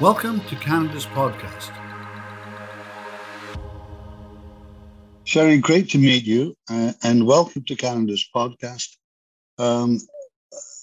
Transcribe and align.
Welcome 0.00 0.40
to 0.46 0.56
Canada's 0.56 1.04
podcast. 1.04 1.70
Sherry, 5.24 5.58
great 5.58 5.90
to 5.90 5.98
meet 5.98 6.24
you, 6.24 6.56
uh, 6.70 6.94
and 7.04 7.26
welcome 7.26 7.62
to 7.64 7.76
Canada's 7.76 8.26
podcast. 8.34 8.96
Um, 9.58 9.98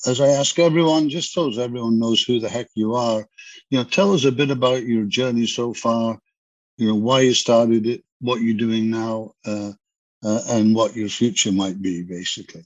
as 0.06 0.22
I 0.22 0.28
ask 0.28 0.60
everyone, 0.60 1.10
just 1.10 1.34
so 1.34 1.50
everyone 1.60 1.98
knows 1.98 2.22
who 2.22 2.40
the 2.40 2.50
heck 2.50 2.68
you 2.76 2.94
are, 2.94 3.26
you 3.72 3.80
know, 3.80 3.84
tell 3.84 4.14
us 4.14 4.26
a 4.26 4.32
bit 4.32 4.52
about 4.52 4.84
your 4.84 5.06
journey 5.06 5.48
so 5.48 5.74
far. 5.74 6.20
You 6.78 6.90
know, 6.90 6.96
why 6.96 7.22
you 7.22 7.34
started 7.34 7.88
it, 7.88 8.04
what 8.22 8.42
you're 8.42 8.54
doing 8.54 8.92
now, 8.92 9.32
uh, 9.44 9.72
uh, 10.24 10.42
and 10.50 10.76
what 10.76 10.96
your 10.96 11.10
future 11.10 11.52
might 11.52 11.82
be, 11.82 12.04
basically. 12.04 12.64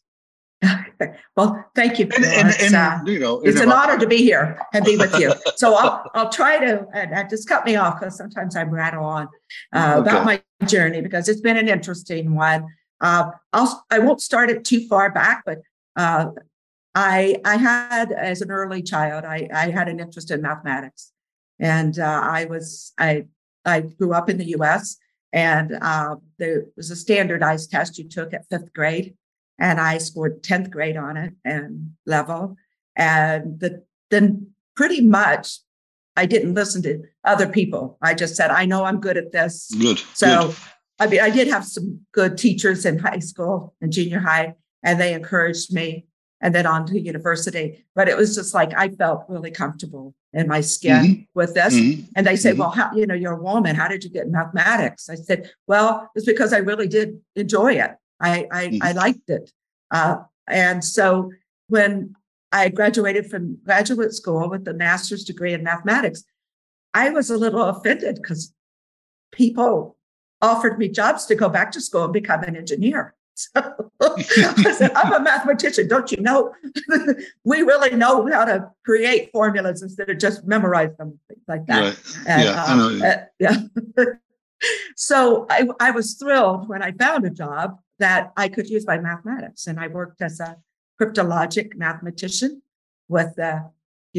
well, 1.36 1.66
thank 1.75 2.00
you. 2.00 2.07
And, 2.16 2.25
and, 2.25 2.55
and, 2.59 2.75
uh, 2.75 3.00
you 3.05 3.20
know, 3.20 3.41
it's 3.41 3.59
an 3.59 3.71
honor 3.71 3.98
to 3.98 4.07
be 4.07 4.18
here 4.18 4.59
and 4.73 4.86
be 4.86 4.98
with 4.98 5.18
you. 5.20 5.34
so 5.55 5.75
I'll, 5.75 6.09
I'll 6.13 6.30
try 6.30 6.59
to, 6.59 6.86
and, 6.93 7.30
just 7.30 7.48
cut 7.48 7.66
me 7.66 7.76
off 7.76 7.99
because 7.99 8.17
sometimes 8.17 8.55
I 8.55 8.63
rattle 8.63 9.04
on 9.04 9.27
uh, 9.73 9.95
okay. 9.98 10.09
about 10.09 10.26
my 10.26 10.41
journey 10.66 11.02
because 11.02 11.27
it's 11.27 11.41
been 11.41 11.57
an 11.57 11.68
interesting 11.68 12.35
one. 12.35 12.68
Uh, 13.02 13.31
I'll, 13.52 13.85
I 13.90 13.99
won't 13.99 14.21
start 14.21 14.49
it 14.49 14.63
too 14.63 14.88
far 14.88 15.12
back, 15.12 15.44
but 15.45 15.59
uh, 15.95 16.27
I, 16.95 17.38
I 17.43 17.57
had, 17.57 18.12
as 18.12 18.41
an 18.41 18.52
early 18.52 18.82
child, 18.82 19.26
I, 19.26 19.49
I 19.54 19.70
had 19.71 19.90
an 19.90 19.99
interest 19.99 20.32
in 20.32 20.41
mathematics. 20.41 21.12
And 21.59 21.98
uh, 21.99 22.21
I 22.23 22.45
was, 22.45 22.93
I, 22.98 23.26
I 23.66 23.82
grew 23.82 24.13
up 24.13 24.30
in 24.30 24.38
the 24.38 24.55
US 24.57 24.98
and 25.32 25.77
uh, 25.82 26.18
there 26.38 26.66
was 26.77 26.91
a 26.91 26.95
standardized 26.95 27.71
test 27.71 27.98
you 27.98 28.07
took 28.07 28.34
at 28.34 28.48
fifth 28.49 28.71
grade 28.73 29.16
and 29.59 29.80
I 29.80 29.98
scored 29.98 30.43
10th 30.43 30.70
grade 30.70 30.98
on 30.98 31.17
it 31.17 31.34
and 31.45 31.91
level. 32.05 32.57
And 32.95 33.59
the, 33.59 33.84
then 34.09 34.52
pretty 34.76 35.02
much 35.02 35.59
I 36.16 36.26
didn't 36.26 36.53
listen 36.53 36.81
to 36.84 37.03
other 37.23 37.48
people. 37.48 37.98
I 38.02 38.13
just 38.13 38.35
said, 38.35 38.52
I 38.52 38.66
know 38.66 38.84
I'm 38.84 38.99
good 38.99 39.17
at 39.17 39.31
this. 39.31 39.71
Good. 39.79 39.99
So, 40.13 40.48
good. 40.48 40.55
I 40.99 41.07
mean, 41.07 41.21
I 41.21 41.29
did 41.29 41.48
have 41.48 41.65
some 41.65 42.01
good 42.12 42.37
teachers 42.37 42.85
in 42.85 42.99
high 42.99 43.20
school 43.20 43.76
and 43.82 43.91
junior 43.91 44.20
high, 44.20 44.54
and 44.84 45.01
they 45.01 45.13
encouraged 45.13 45.73
me 45.73 46.05
and 46.40 46.54
then 46.54 46.65
on 46.65 46.85
to 46.88 46.99
university. 46.99 47.85
But 47.95 48.10
it 48.10 48.17
was 48.17 48.35
just 48.35 48.54
like 48.54 48.73
I 48.76 48.90
felt 48.90 49.26
really 49.27 49.49
comfortable 49.49 50.13
in 50.34 50.48
my 50.48 50.62
skin 50.62 51.04
mm-hmm. 51.04 51.21
with 51.34 51.55
this. 51.55 51.73
Mm-hmm. 51.73 52.05
And 52.15 52.27
they 52.27 52.35
say, 52.35 52.51
mm-hmm. 52.51 52.60
Well, 52.60 52.70
how, 52.70 52.91
you 52.93 53.07
know, 53.07 53.15
you're 53.15 53.34
a 53.34 53.41
woman. 53.41 53.76
How 53.76 53.88
did 53.88 54.04
you 54.04 54.10
get 54.10 54.29
mathematics? 54.29 55.10
I 55.10 55.15
said, 55.15 55.51
Well, 55.67 56.12
it's 56.15 56.26
because 56.26 56.54
I 56.54 56.57
really 56.57 56.88
did 56.88 57.20
enjoy 57.35 57.73
it. 57.73 57.91
I 58.24 58.48
I, 58.52 58.68
mm-hmm. 58.68 58.84
I 58.84 58.91
liked 58.93 59.29
it, 59.29 59.52
uh, 59.91 60.18
and 60.48 60.84
so 60.84 61.32
when 61.68 62.16
I 62.52 62.70
graduated 62.70 63.29
from 63.29 63.57
graduate 63.63 64.13
school 64.13 64.50
with 64.50 64.68
a 64.68 64.74
master's 64.74 65.24
degree 65.24 65.53
in 65.53 65.63
mathematics, 65.63 66.24
I 66.94 67.09
was 67.09 67.29
a 67.29 67.38
little 67.38 67.63
offended 67.63 68.16
because 68.16 68.53
people 69.31 69.97
offered 70.41 70.78
me 70.78 70.90
jobs 70.90 71.25
to 71.25 71.35
go 71.35 71.50
back 71.50 71.72
to 71.72 71.81
school 71.81 72.03
and 72.03 72.13
become 72.13 72.44
an 72.44 72.56
engineer. 72.56 73.16
So 74.00 74.19
I 74.59 74.74
said, 74.74 74.91
I'm 74.96 75.12
a 75.12 75.19
mathematician. 75.19 75.88
Don't 75.88 76.12
you 76.12 76.22
know? 76.22 76.53
we 77.44 77.63
really 77.63 77.96
know 77.96 78.29
how 78.31 78.46
to 78.46 78.69
create 78.85 79.31
formulas 79.31 79.81
instead 79.81 80.12
of 80.12 80.19
just 80.19 80.46
memorize 80.46 80.96
them, 80.97 81.18
things 81.28 81.41
like 81.47 81.66
that. 81.66 81.81
Right. 81.81 82.18
And, 82.28 82.44
yeah, 82.44 82.66
uh, 82.68 83.07
uh, 83.07 83.24
yeah. 83.40 84.06
so 84.96 85.47
I, 85.50 85.68
I 85.79 85.90
was 85.90 86.13
thrilled 86.13 86.69
when 86.69 86.84
I 86.84 86.91
found 86.91 87.25
a 87.25 87.31
job 87.31 87.79
that 88.03 88.34
I 88.35 88.50
could 88.50 88.69
use 88.69 88.85
my 88.85 88.97
mathematics. 88.97 89.66
And 89.66 89.79
I 89.79 89.88
worked 89.88 90.22
as 90.22 90.41
a 90.41 90.57
cryptologic 91.01 91.78
mathematician 91.78 92.62
with 93.07 93.35
the 93.38 93.72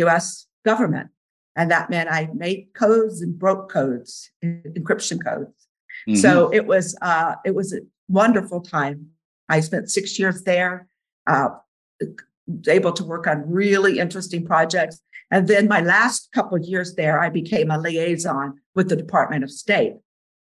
US 0.04 0.46
government. 0.64 1.10
And 1.54 1.70
that 1.70 1.90
meant 1.90 2.08
I 2.10 2.30
made 2.32 2.68
codes 2.74 3.20
and 3.20 3.38
broke 3.38 3.70
codes, 3.70 4.30
encryption 4.42 5.22
codes. 5.22 5.68
Mm-hmm. 6.08 6.14
So 6.14 6.52
it 6.52 6.66
was 6.66 6.96
uh, 7.02 7.34
it 7.44 7.54
was 7.54 7.74
a 7.74 7.80
wonderful 8.08 8.62
time. 8.62 9.10
I 9.50 9.60
spent 9.60 9.90
six 9.90 10.18
years 10.18 10.42
there, 10.44 10.88
uh, 11.26 11.50
able 12.66 12.94
to 12.94 13.04
work 13.04 13.26
on 13.26 13.48
really 13.50 13.98
interesting 13.98 14.46
projects. 14.46 14.98
And 15.30 15.46
then 15.46 15.68
my 15.68 15.82
last 15.82 16.32
couple 16.32 16.56
of 16.56 16.64
years 16.64 16.94
there, 16.94 17.20
I 17.20 17.28
became 17.28 17.70
a 17.70 17.78
liaison 17.78 18.60
with 18.74 18.88
the 18.88 18.96
Department 18.96 19.44
of 19.44 19.50
State. 19.50 19.96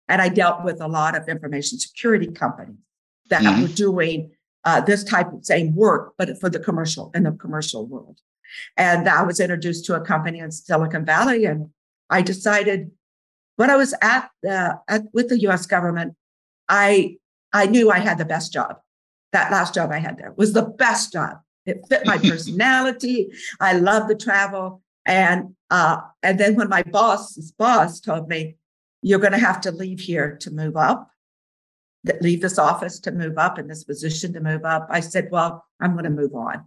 And 0.08 0.20
I 0.20 0.28
dealt 0.28 0.64
with 0.64 0.80
a 0.80 0.88
lot 0.88 1.16
of 1.16 1.28
information 1.28 1.78
security 1.78 2.26
companies 2.26 2.78
that 3.28 3.42
mm-hmm. 3.42 3.62
were 3.62 3.68
doing 3.68 4.30
uh, 4.64 4.80
this 4.80 5.04
type 5.04 5.32
of 5.32 5.44
same 5.44 5.74
work, 5.74 6.14
but 6.18 6.38
for 6.38 6.50
the 6.50 6.58
commercial 6.58 7.10
in 7.14 7.22
the 7.22 7.32
commercial 7.32 7.86
world. 7.86 8.20
And 8.76 9.08
I 9.08 9.22
was 9.22 9.40
introduced 9.40 9.84
to 9.86 9.94
a 9.94 10.00
company 10.00 10.38
in 10.38 10.50
Silicon 10.50 11.04
Valley, 11.04 11.44
and 11.44 11.70
I 12.10 12.22
decided 12.22 12.90
when 13.56 13.70
I 13.70 13.76
was 13.76 13.94
at, 14.02 14.30
the, 14.42 14.78
at 14.88 15.02
with 15.12 15.28
the 15.28 15.38
U.S. 15.40 15.66
government, 15.66 16.14
I 16.68 17.16
I 17.52 17.66
knew 17.66 17.90
I 17.90 17.98
had 17.98 18.18
the 18.18 18.24
best 18.24 18.52
job. 18.52 18.76
That 19.32 19.50
last 19.50 19.74
job 19.74 19.90
I 19.90 19.98
had 19.98 20.16
there 20.16 20.32
was 20.36 20.52
the 20.52 20.62
best 20.62 21.12
job. 21.12 21.38
It 21.66 21.84
fit 21.88 22.06
my 22.06 22.18
personality. 22.22 23.30
I 23.60 23.74
love 23.74 24.08
the 24.08 24.14
travel, 24.14 24.82
and 25.04 25.54
uh, 25.70 25.98
and 26.22 26.38
then 26.38 26.54
when 26.56 26.68
my 26.68 26.82
boss's 26.82 27.52
boss 27.52 28.00
told 28.00 28.28
me, 28.28 28.56
"You're 29.02 29.18
going 29.18 29.32
to 29.32 29.38
have 29.38 29.60
to 29.62 29.72
leave 29.72 30.00
here 30.00 30.36
to 30.40 30.50
move 30.50 30.76
up," 30.76 31.10
that 32.04 32.22
leave 32.22 32.40
this 32.40 32.58
office 32.58 33.00
to 33.00 33.12
move 33.12 33.38
up 33.38 33.58
in 33.58 33.66
this 33.66 33.84
position 33.84 34.32
to 34.32 34.40
move 34.40 34.64
up. 34.64 34.86
I 34.90 35.00
said, 35.00 35.28
well, 35.30 35.64
I'm 35.80 35.92
going 35.92 36.04
to 36.04 36.10
move 36.10 36.34
on. 36.34 36.64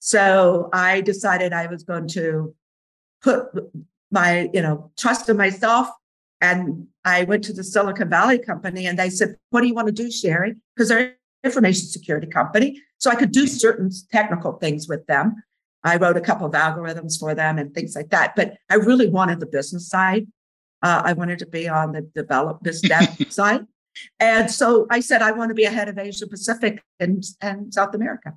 So 0.00 0.68
I 0.72 1.00
decided 1.00 1.52
I 1.52 1.66
was 1.66 1.82
going 1.82 2.08
to 2.08 2.54
put 3.22 3.48
my, 4.10 4.48
you 4.52 4.62
know, 4.62 4.90
trust 4.96 5.28
in 5.28 5.36
myself. 5.36 5.88
And 6.40 6.86
I 7.04 7.24
went 7.24 7.44
to 7.44 7.52
the 7.52 7.64
Silicon 7.64 8.08
Valley 8.08 8.38
company 8.38 8.86
and 8.86 8.98
they 8.98 9.10
said, 9.10 9.36
what 9.50 9.60
do 9.60 9.66
you 9.66 9.74
want 9.74 9.88
to 9.88 9.92
do, 9.92 10.10
Sherry? 10.10 10.54
Because 10.74 10.88
they're 10.88 10.98
an 10.98 11.14
information 11.42 11.86
security 11.86 12.28
company. 12.28 12.80
So 12.98 13.10
I 13.10 13.16
could 13.16 13.32
do 13.32 13.46
certain 13.46 13.90
technical 14.12 14.52
things 14.52 14.88
with 14.88 15.06
them. 15.06 15.42
I 15.84 15.96
wrote 15.96 16.16
a 16.16 16.20
couple 16.20 16.46
of 16.46 16.52
algorithms 16.52 17.18
for 17.18 17.34
them 17.34 17.58
and 17.58 17.74
things 17.74 17.94
like 17.94 18.10
that. 18.10 18.34
But 18.36 18.56
I 18.70 18.76
really 18.76 19.08
wanted 19.08 19.40
the 19.40 19.46
business 19.46 19.88
side. 19.88 20.26
Uh, 20.82 21.02
I 21.04 21.12
wanted 21.12 21.40
to 21.40 21.46
be 21.46 21.68
on 21.68 21.92
the 21.92 22.02
develop 22.02 22.60
this 22.62 22.80
dev 22.80 23.16
side. 23.30 23.66
And 24.20 24.50
so 24.50 24.86
I 24.90 25.00
said, 25.00 25.22
I 25.22 25.32
want 25.32 25.50
to 25.50 25.54
be 25.54 25.64
a 25.64 25.70
head 25.70 25.88
of 25.88 25.98
Asia 25.98 26.26
Pacific 26.26 26.82
and, 27.00 27.24
and 27.40 27.72
South 27.72 27.94
America. 27.94 28.34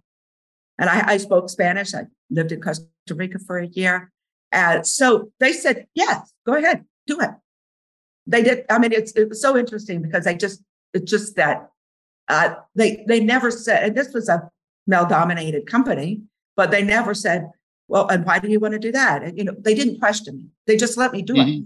And 0.78 0.90
I, 0.90 1.14
I 1.14 1.18
spoke 1.18 1.50
Spanish. 1.50 1.94
I 1.94 2.06
lived 2.30 2.52
in 2.52 2.62
Costa 2.62 2.86
Rica 3.12 3.40
for 3.40 3.58
a 3.58 3.68
year. 3.68 4.12
And 4.52 4.86
so 4.86 5.32
they 5.40 5.54
said, 5.54 5.88
yes, 5.94 6.34
go 6.46 6.56
ahead, 6.56 6.86
do 7.08 7.20
it. 7.20 7.32
They 8.28 8.44
did. 8.44 8.66
I 8.70 8.80
mean, 8.80 8.92
it's, 8.92 9.12
it 9.14 9.30
was 9.30 9.42
so 9.42 9.58
interesting 9.58 10.02
because 10.02 10.26
they 10.26 10.36
just, 10.36 10.62
it's 10.94 11.10
just 11.10 11.36
that 11.36 11.70
uh, 12.28 12.56
they, 12.76 13.04
they 13.08 13.20
never 13.20 13.52
said, 13.52 13.84
and 13.84 13.96
this 13.96 14.14
was 14.14 14.30
a 14.30 14.50
male 14.88 15.06
dominated 15.06 15.68
company, 15.68 16.22
but 16.56 16.72
they 16.72 16.84
never 16.84 17.14
said, 17.14 17.50
well, 17.88 18.08
and 18.08 18.26
why 18.26 18.40
do 18.40 18.50
you 18.50 18.60
want 18.60 18.74
to 18.74 18.80
do 18.80 18.92
that? 18.92 19.24
And, 19.24 19.38
you 19.38 19.44
know, 19.44 19.56
they 19.58 19.74
didn't 19.74 20.00
question 20.00 20.38
me. 20.38 20.46
They 20.68 20.78
just 20.78 20.98
let 20.98 21.12
me 21.12 21.22
do 21.22 21.34
mm-hmm. 21.34 21.50
it. 21.50 21.66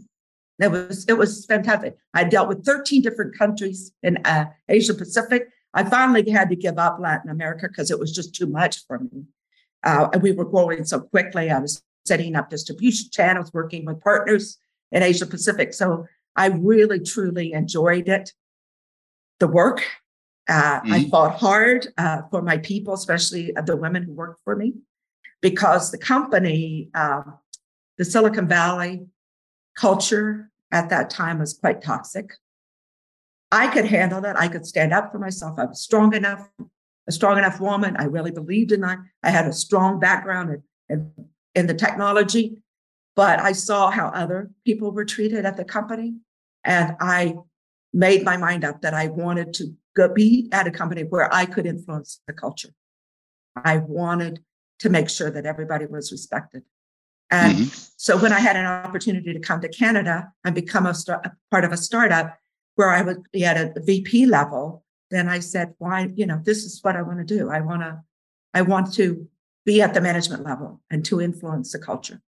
It 0.60 0.72
was 0.72 1.06
it 1.08 1.18
was 1.18 1.46
fantastic. 1.46 1.98
I 2.14 2.24
dealt 2.24 2.48
with 2.48 2.66
13 2.66 3.02
different 3.02 3.38
countries 3.38 3.92
in 4.04 4.18
uh, 4.26 4.46
Asia 4.70 4.94
Pacific. 4.94 5.50
I 5.74 5.84
finally 5.84 6.30
had 6.30 6.50
to 6.50 6.56
give 6.56 6.78
up 6.78 6.98
Latin 7.00 7.30
America 7.30 7.68
because 7.68 7.92
it 7.92 8.00
was 8.00 8.14
just 8.14 8.34
too 8.34 8.48
much 8.48 8.86
for 8.88 9.00
me. 9.00 9.26
Uh, 9.84 10.08
and 10.14 10.24
we 10.24 10.32
were 10.32 10.46
growing 10.46 10.86
so 10.86 11.02
quickly. 11.02 11.52
I 11.52 11.60
was 11.60 11.84
setting 12.06 12.36
up 12.36 12.50
distribution 12.50 13.10
channels, 13.12 13.52
working 13.54 13.86
with 13.86 14.00
partners 14.02 14.58
in 14.92 15.04
Asia 15.04 15.26
Pacific. 15.26 15.74
So 15.74 16.06
I 16.36 16.48
really 16.48 17.00
truly 17.00 17.52
enjoyed 17.52 18.08
it. 18.08 18.34
The 19.40 19.48
work. 19.48 19.84
Uh, 20.48 20.80
mm-hmm. 20.80 20.94
I 20.94 21.10
fought 21.10 21.38
hard 21.38 21.88
uh, 21.98 22.22
for 22.32 22.42
my 22.42 22.58
people, 22.60 22.94
especially 22.94 23.52
the 23.66 23.76
women 23.76 24.04
who 24.04 24.14
worked 24.14 24.42
for 24.44 24.56
me, 24.56 24.74
because 25.42 25.92
the 25.92 25.98
company, 25.98 26.90
um, 26.94 27.40
the 27.98 28.06
Silicon 28.06 28.48
Valley, 28.48 29.08
culture 29.76 30.50
at 30.72 30.90
that 30.90 31.10
time 31.10 31.40
was 31.40 31.54
quite 31.54 31.82
toxic. 31.82 32.34
I 33.52 33.68
could 33.68 33.86
handle 33.86 34.22
that. 34.22 34.40
I 34.40 34.48
could 34.48 34.66
stand 34.66 34.94
up 34.94 35.12
for 35.12 35.20
myself. 35.20 35.60
I 35.60 35.66
was 35.66 35.82
strong 35.82 36.14
enough, 36.14 36.50
a 37.08 37.12
strong 37.12 37.38
enough 37.38 37.60
woman. 37.60 37.96
I 37.98 38.06
really 38.06 38.32
believed 38.32 38.72
in 38.72 38.82
that. 38.82 39.00
I 39.24 39.30
had 39.30 39.46
a 39.46 39.54
strong 39.54 40.00
background 40.00 40.50
in, 40.50 40.64
in, 40.90 41.12
in 41.54 41.68
the 41.68 41.74
technology, 41.74 42.58
but 43.16 43.40
I 43.40 43.54
saw 43.54 43.92
how 43.92 44.08
other 44.08 44.50
people 44.66 44.92
were 44.92 45.06
treated 45.06 45.46
at 45.46 45.58
the 45.58 45.64
company. 45.64 46.16
And 46.64 46.96
I 47.00 47.36
made 47.94 48.24
my 48.24 48.36
mind 48.36 48.66
up 48.66 48.82
that 48.82 48.94
I 48.94 49.08
wanted 49.08 49.54
to 49.56 49.74
go 49.96 50.14
be 50.14 50.50
at 50.52 50.68
a 50.68 50.72
company 50.72 51.04
where 51.04 51.34
I 51.34 51.46
could 51.46 51.66
influence 51.66 52.20
the 52.28 52.34
culture. 52.34 52.70
I 53.56 53.78
wanted 53.78 54.44
to 54.80 54.90
make 54.90 55.10
sure 55.10 55.32
that 55.32 55.46
everybody 55.46 55.86
was 55.86 56.12
respected. 56.12 56.64
And 57.32 57.58
mm-hmm. 57.58 57.90
so 57.98 58.18
when 58.18 58.32
I 58.32 58.40
had 58.40 58.56
an 58.56 58.66
opportunity 58.66 59.34
to 59.34 59.40
come 59.40 59.62
to 59.62 59.70
Canada 59.70 60.32
and 60.44 60.54
become 60.54 60.86
a, 60.86 60.94
start, 60.94 61.26
a 61.26 61.32
part 61.52 61.66
of 61.66 61.72
a 61.72 61.78
startup 61.78 62.38
where 62.76 62.90
I 62.90 63.02
would 63.02 63.24
be 63.32 63.46
at 63.46 63.58
a 63.58 63.80
VP 63.82 64.26
level, 64.28 64.84
then 65.12 65.28
I 65.28 65.40
said, 65.40 65.74
why, 65.78 66.12
you 66.16 66.26
know, 66.26 66.42
this 66.44 66.64
is 66.64 66.80
what 66.82 66.96
I 66.96 67.02
want 67.02 67.20
to 67.20 67.26
do. 67.26 67.50
I 67.50 67.62
want 67.62 67.82
to, 67.82 68.02
I 68.54 68.62
want 68.62 68.94
to 68.96 69.28
be 69.66 69.82
at 69.82 69.94
the 69.94 70.02
management 70.02 70.44
level 70.44 70.82
and 70.90 71.04
to 71.06 71.22
influence 71.22 71.72
the 71.72 71.80
culture. 71.80 72.22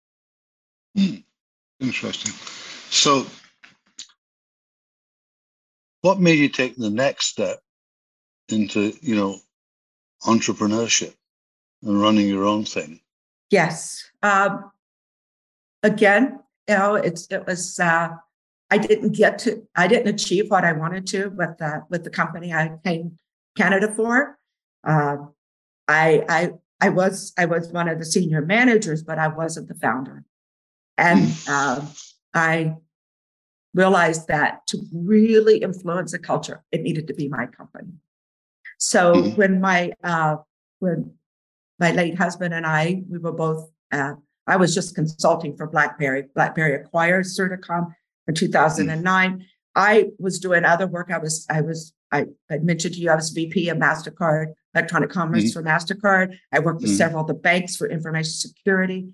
Mm. 0.97 1.23
Interesting. 1.79 2.33
So, 2.89 3.27
what 6.01 6.19
made 6.19 6.39
you 6.39 6.50
take 6.50 6.75
the 6.75 6.89
next 6.89 7.27
step 7.27 7.59
into, 8.50 8.93
you 9.01 9.15
know, 9.15 9.38
entrepreneurship 10.23 11.13
and 11.83 12.01
running 12.01 12.27
your 12.27 12.45
own 12.45 12.65
thing? 12.65 13.00
Yes. 13.51 14.03
Um, 14.23 14.71
again, 15.83 16.39
you 16.68 16.75
know, 16.75 16.95
it's 16.95 17.27
it 17.31 17.45
was 17.45 17.79
uh, 17.79 18.09
I 18.69 18.77
didn't 18.77 19.15
get 19.15 19.39
to 19.39 19.63
I 19.75 19.88
didn't 19.88 20.13
achieve 20.13 20.50
what 20.50 20.63
I 20.63 20.74
wanted 20.74 21.07
to 21.07 21.29
with 21.29 21.57
the 21.57 21.83
with 21.89 22.03
the 22.03 22.09
company 22.09 22.53
I 22.53 22.77
came 22.83 23.18
Canada 23.56 23.91
for. 23.94 24.38
Uh, 24.85 25.18
I 25.88 26.24
I 26.29 26.51
I 26.81 26.89
was 26.89 27.33
I 27.38 27.45
was 27.45 27.69
one 27.69 27.88
of 27.88 28.00
the 28.00 28.06
senior 28.06 28.41
managers, 28.41 29.03
but 29.03 29.19
I 29.19 29.27
wasn't 29.27 29.68
the 29.68 29.75
founder, 29.75 30.24
and 30.97 31.33
uh, 31.47 31.85
I 32.33 32.75
realized 33.74 34.27
that 34.27 34.65
to 34.68 34.79
really 34.91 35.59
influence 35.59 36.12
the 36.12 36.19
culture, 36.19 36.63
it 36.71 36.81
needed 36.81 37.07
to 37.07 37.13
be 37.13 37.29
my 37.29 37.45
company. 37.45 37.94
So 38.79 39.13
mm-hmm. 39.13 39.35
when 39.35 39.62
my 39.62 39.94
uh, 40.03 40.38
when 40.79 41.13
my 41.79 41.91
late 41.91 42.18
husband 42.18 42.53
and 42.53 42.65
I 42.65 43.03
we 43.09 43.18
were 43.18 43.31
both 43.31 43.69
uh, 43.91 44.15
I 44.47 44.55
was 44.55 44.73
just 44.73 44.95
consulting 44.95 45.55
for 45.55 45.67
BlackBerry. 45.67 46.25
BlackBerry 46.33 46.75
acquired 46.75 47.25
Certicom 47.25 47.94
in 48.27 48.33
2009. 48.33 49.31
Mm-hmm. 49.31 49.41
I 49.75 50.05
was 50.17 50.39
doing 50.39 50.65
other 50.65 50.88
work. 50.88 51.11
I 51.11 51.17
was 51.17 51.45
I 51.49 51.61
was 51.61 51.94
I, 52.11 52.25
I 52.49 52.57
mentioned 52.59 52.95
to 52.95 52.99
you 53.01 53.11
I 53.11 53.15
was 53.15 53.29
VP 53.29 53.69
of 53.69 53.77
Mastercard 53.77 54.53
electronic 54.77 55.09
commerce 55.09 55.45
mm-hmm. 55.45 55.59
for 55.59 55.63
Mastercard. 55.63 56.38
I 56.51 56.59
worked 56.59 56.81
with 56.81 56.91
mm-hmm. 56.91 56.97
several 56.97 57.21
of 57.21 57.27
the 57.27 57.33
banks 57.33 57.75
for 57.75 57.89
information 57.89 58.31
security. 58.31 59.07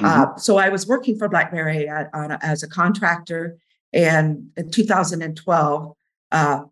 Mm-hmm. 0.00 0.06
Uh, 0.06 0.36
so 0.36 0.56
I 0.56 0.68
was 0.70 0.86
working 0.86 1.18
for 1.18 1.28
BlackBerry 1.28 1.88
at, 1.88 2.08
a, 2.14 2.38
as 2.42 2.62
a 2.62 2.68
contractor. 2.68 3.58
And 3.92 4.50
in 4.56 4.70
2012, 4.70 5.92
uh, 6.32 6.62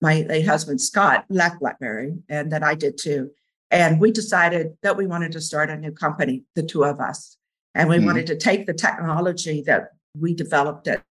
my 0.00 0.20
late 0.28 0.46
husband 0.46 0.80
Scott 0.80 1.24
left 1.28 1.58
BlackBerry, 1.58 2.18
and 2.28 2.52
then 2.52 2.62
I 2.62 2.74
did 2.76 2.98
too. 2.98 3.30
And 3.70 4.00
we 4.00 4.12
decided 4.12 4.76
that 4.82 4.96
we 4.96 5.06
wanted 5.06 5.32
to 5.32 5.40
start 5.40 5.70
a 5.70 5.76
new 5.76 5.90
company, 5.90 6.44
the 6.54 6.62
two 6.62 6.84
of 6.84 7.00
us, 7.00 7.36
and 7.74 7.88
we 7.88 7.96
mm-hmm. 7.96 8.06
wanted 8.06 8.26
to 8.28 8.36
take 8.36 8.66
the 8.66 8.74
technology 8.74 9.62
that 9.62 9.90
we 10.18 10.34
developed 10.34 10.88
at 10.88 11.02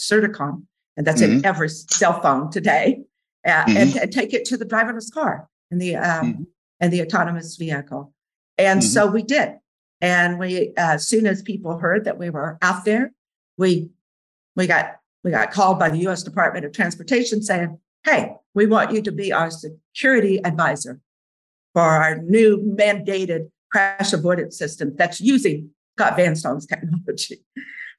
Certicom, 0.00 0.64
and 0.96 1.06
that's 1.06 1.20
in 1.20 1.30
mm-hmm. 1.30 1.46
every 1.46 1.68
cell 1.68 2.20
phone 2.20 2.50
today, 2.50 3.02
uh, 3.46 3.64
and, 3.66 3.90
mm-hmm. 3.90 3.98
and, 3.98 4.12
take 4.12 4.32
it 4.34 4.44
to 4.46 4.56
the 4.56 4.64
driverless 4.64 5.12
car 5.12 5.48
and 5.70 5.80
the 5.80 5.96
um, 5.96 6.46
and 6.80 6.92
the 6.92 7.02
autonomous 7.02 7.56
vehicle. 7.56 8.12
And 8.58 8.84
so 8.84 9.06
we 9.06 9.22
did. 9.22 9.54
And 10.00 10.38
we, 10.38 10.70
uh, 10.76 10.94
as 10.94 11.08
soon 11.08 11.26
as 11.26 11.42
people 11.42 11.78
heard 11.78 12.04
that 12.04 12.18
we 12.18 12.28
were 12.28 12.58
out 12.60 12.84
there, 12.84 13.12
we 13.56 13.90
we 14.56 14.66
got 14.66 14.96
we 15.24 15.30
got 15.30 15.52
called 15.52 15.78
by 15.78 15.88
the 15.88 15.98
U.S. 15.98 16.22
Department 16.22 16.64
of 16.64 16.72
Transportation 16.72 17.42
saying, 17.42 17.78
"Hey, 18.04 18.34
we 18.54 18.66
want 18.66 18.92
you 18.92 19.00
to 19.02 19.12
be 19.12 19.32
our 19.32 19.50
security 19.50 20.44
advisor 20.44 21.00
for 21.72 21.82
our 21.82 22.18
new 22.18 22.58
mandated 22.58 23.50
crash 23.70 24.12
avoidance 24.12 24.58
system 24.58 24.94
that's 24.96 25.20
using 25.20 25.70
Scott 25.96 26.16
Vanstone's 26.16 26.66
technology." 26.66 27.44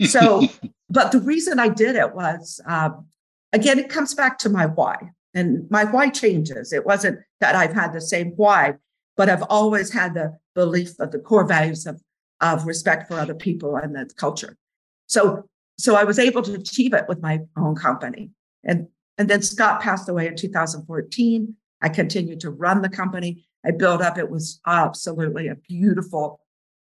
So, 0.08 0.42
but 0.90 1.12
the 1.12 1.20
reason 1.20 1.60
I 1.60 1.70
did 1.70 1.96
it 1.96 2.16
was, 2.16 2.60
um, 2.66 3.06
again, 3.54 3.78
it 3.78 3.90
comes 3.90 4.16
back 4.16 4.40
to 4.40 4.50
my 4.50 4.66
why, 4.66 5.12
and 5.36 5.70
my 5.70 5.86
why 5.86 6.10
changes. 6.10 6.74
It 6.74 6.84
wasn't 6.84 7.20
that 7.40 7.56
I've 7.56 7.74
had 7.74 7.94
the 7.94 8.02
same 8.02 8.34
why, 8.36 8.74
but 9.16 9.30
I've 9.30 9.44
always 9.44 9.94
had 9.94 10.16
the 10.16 10.36
belief 10.56 11.00
of 11.00 11.12
the 11.12 11.20
core 11.20 11.46
values 11.46 11.86
of 11.86 12.02
of 12.42 12.66
respect 12.66 13.08
for 13.08 13.20
other 13.20 13.36
people 13.36 13.76
and 13.76 13.96
the 13.96 14.10
culture. 14.18 14.58
So 15.06 15.48
so 15.78 15.96
I 15.96 16.04
was 16.04 16.20
able 16.20 16.42
to 16.44 16.54
achieve 16.54 16.94
it 16.94 17.06
with 17.08 17.22
my 17.22 17.40
own 17.58 17.76
company. 17.76 18.32
And, 18.64 18.88
and 19.18 19.30
then 19.30 19.42
Scott 19.42 19.82
passed 19.82 20.08
away 20.08 20.28
in 20.28 20.36
2014. 20.36 21.56
I 21.82 21.90
continued 21.90 22.40
to 22.42 22.52
run 22.52 22.82
the 22.82 22.90
company. 22.90 23.46
I 23.66 23.72
built 23.72 24.02
up, 24.02 24.18
it 24.18 24.30
was 24.30 24.60
absolutely 24.68 25.48
a 25.48 25.56
beautiful 25.56 26.40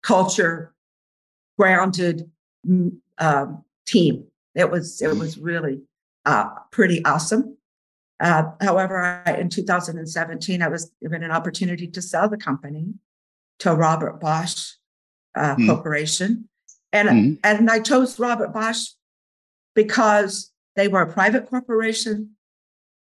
culture, 0.03 0.75
grounded 1.59 2.31
mm, 2.67 2.97
um, 3.19 3.65
team. 3.87 4.25
It 4.55 4.71
was, 4.71 5.03
it 5.03 5.17
was 5.17 5.39
really 5.39 5.81
uh, 6.25 6.51
pretty 6.71 7.05
awesome. 7.05 7.57
Uh, 8.21 8.45
however, 8.61 9.23
I, 9.27 9.35
in 9.35 9.49
2017, 9.49 10.63
I 10.63 10.69
was 10.69 10.91
given 11.01 11.23
an 11.23 11.31
opportunity 11.31 11.87
to 11.89 12.03
sell 12.03 12.29
the 12.29 12.37
company 12.37 12.95
to 13.61 13.75
Robert 13.75 14.21
Bosch 14.21 14.73
uh, 15.37 15.57
mm. 15.57 15.67
Corporation. 15.67 16.49
And, 16.93 17.09
mm-hmm. 17.09 17.35
and 17.45 17.71
I 17.71 17.81
chose 17.81 18.19
Robert 18.19 18.53
Bosch 18.53 18.89
because 19.75 20.53
they 20.75 20.89
were 20.89 21.03
a 21.03 21.13
private 21.13 21.49
corporation 21.49 22.31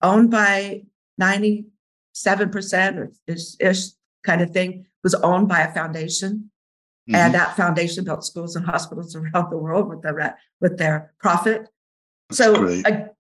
owned 0.03 0.31
by 0.31 0.83
97% 1.21 1.65
or 2.97 3.13
ish, 3.27 3.43
ish 3.61 3.87
kind 4.25 4.43
of 4.43 4.51
thing, 4.51 4.87
was 5.03 5.15
owned 5.15 5.49
by 5.49 5.61
a 5.61 5.73
foundation. 5.73 6.51
Mm-hmm. 7.09 7.15
And 7.15 7.35
that 7.35 7.57
foundation 7.57 8.05
built 8.05 8.25
schools 8.25 8.57
and 8.57 8.65
hospitals 8.65 9.17
around 9.17 9.51
the 9.51 9.59
world 9.59 9.89
with 9.89 10.03
their, 10.03 10.39
with 10.61 10.79
their 10.79 11.13
profit. 11.21 11.69
That's 12.31 12.39
so 12.39 12.67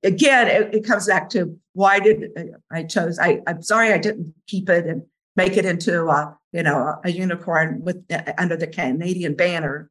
again, 0.03 0.49
it, 0.49 0.75
it, 0.75 0.87
comes 0.87 1.07
back 1.07 1.31
to 1.31 1.59
why 1.73 1.99
did 1.99 2.31
I 2.71 2.83
chose? 2.83 3.19
I, 3.19 3.41
I'm 3.47 3.63
sorry 3.63 3.93
I 3.95 3.99
didn't 3.99 4.35
keep 4.47 4.69
it 4.69 4.87
and 4.87 5.03
make 5.35 5.57
it 5.57 5.65
into 5.65 6.09
a, 6.09 6.37
you 6.53 6.63
know 6.63 6.99
a 7.05 7.11
unicorn 7.11 7.81
with 7.83 8.05
uh, 8.13 8.33
under 8.37 8.57
the 8.57 8.67
Canadian 8.67 9.35
banner 9.35 9.91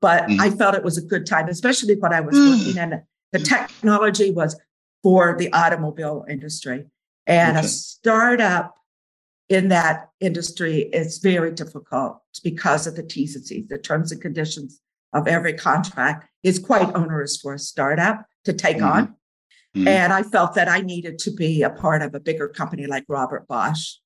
but 0.00 0.24
mm. 0.24 0.38
I 0.40 0.50
felt 0.50 0.74
it 0.74 0.84
was 0.84 0.98
a 0.98 1.02
good 1.02 1.26
time, 1.26 1.48
especially 1.48 1.96
when 1.96 2.12
I 2.12 2.20
was 2.20 2.36
mm. 2.36 2.50
working 2.50 2.82
in 2.82 3.02
the 3.32 3.38
technology 3.38 4.30
was 4.30 4.58
for 5.02 5.36
the 5.38 5.52
automobile 5.52 6.24
industry. 6.28 6.86
And 7.26 7.56
okay. 7.56 7.66
a 7.66 7.68
startup 7.68 8.76
in 9.48 9.68
that 9.68 10.08
industry 10.20 10.80
is 10.92 11.18
very 11.18 11.52
difficult 11.52 12.20
because 12.42 12.86
of 12.86 12.96
the 12.96 13.02
T's 13.02 13.36
and 13.36 13.44
C's, 13.44 13.68
the 13.68 13.78
terms 13.78 14.12
and 14.12 14.20
conditions 14.20 14.80
of 15.12 15.28
every 15.28 15.54
contract 15.54 16.28
is 16.42 16.58
quite 16.58 16.94
onerous 16.94 17.36
for 17.40 17.54
a 17.54 17.58
startup 17.58 18.24
to 18.44 18.52
take 18.52 18.76
mm-hmm. 18.78 18.86
on. 18.86 19.06
Mm-hmm. 19.76 19.88
And 19.88 20.12
I 20.12 20.22
felt 20.22 20.54
that 20.54 20.68
I 20.68 20.80
needed 20.80 21.18
to 21.20 21.30
be 21.30 21.62
a 21.62 21.70
part 21.70 22.02
of 22.02 22.14
a 22.14 22.20
bigger 22.20 22.48
company 22.48 22.86
like 22.86 23.04
Robert 23.08 23.46
Bosch, 23.46 23.96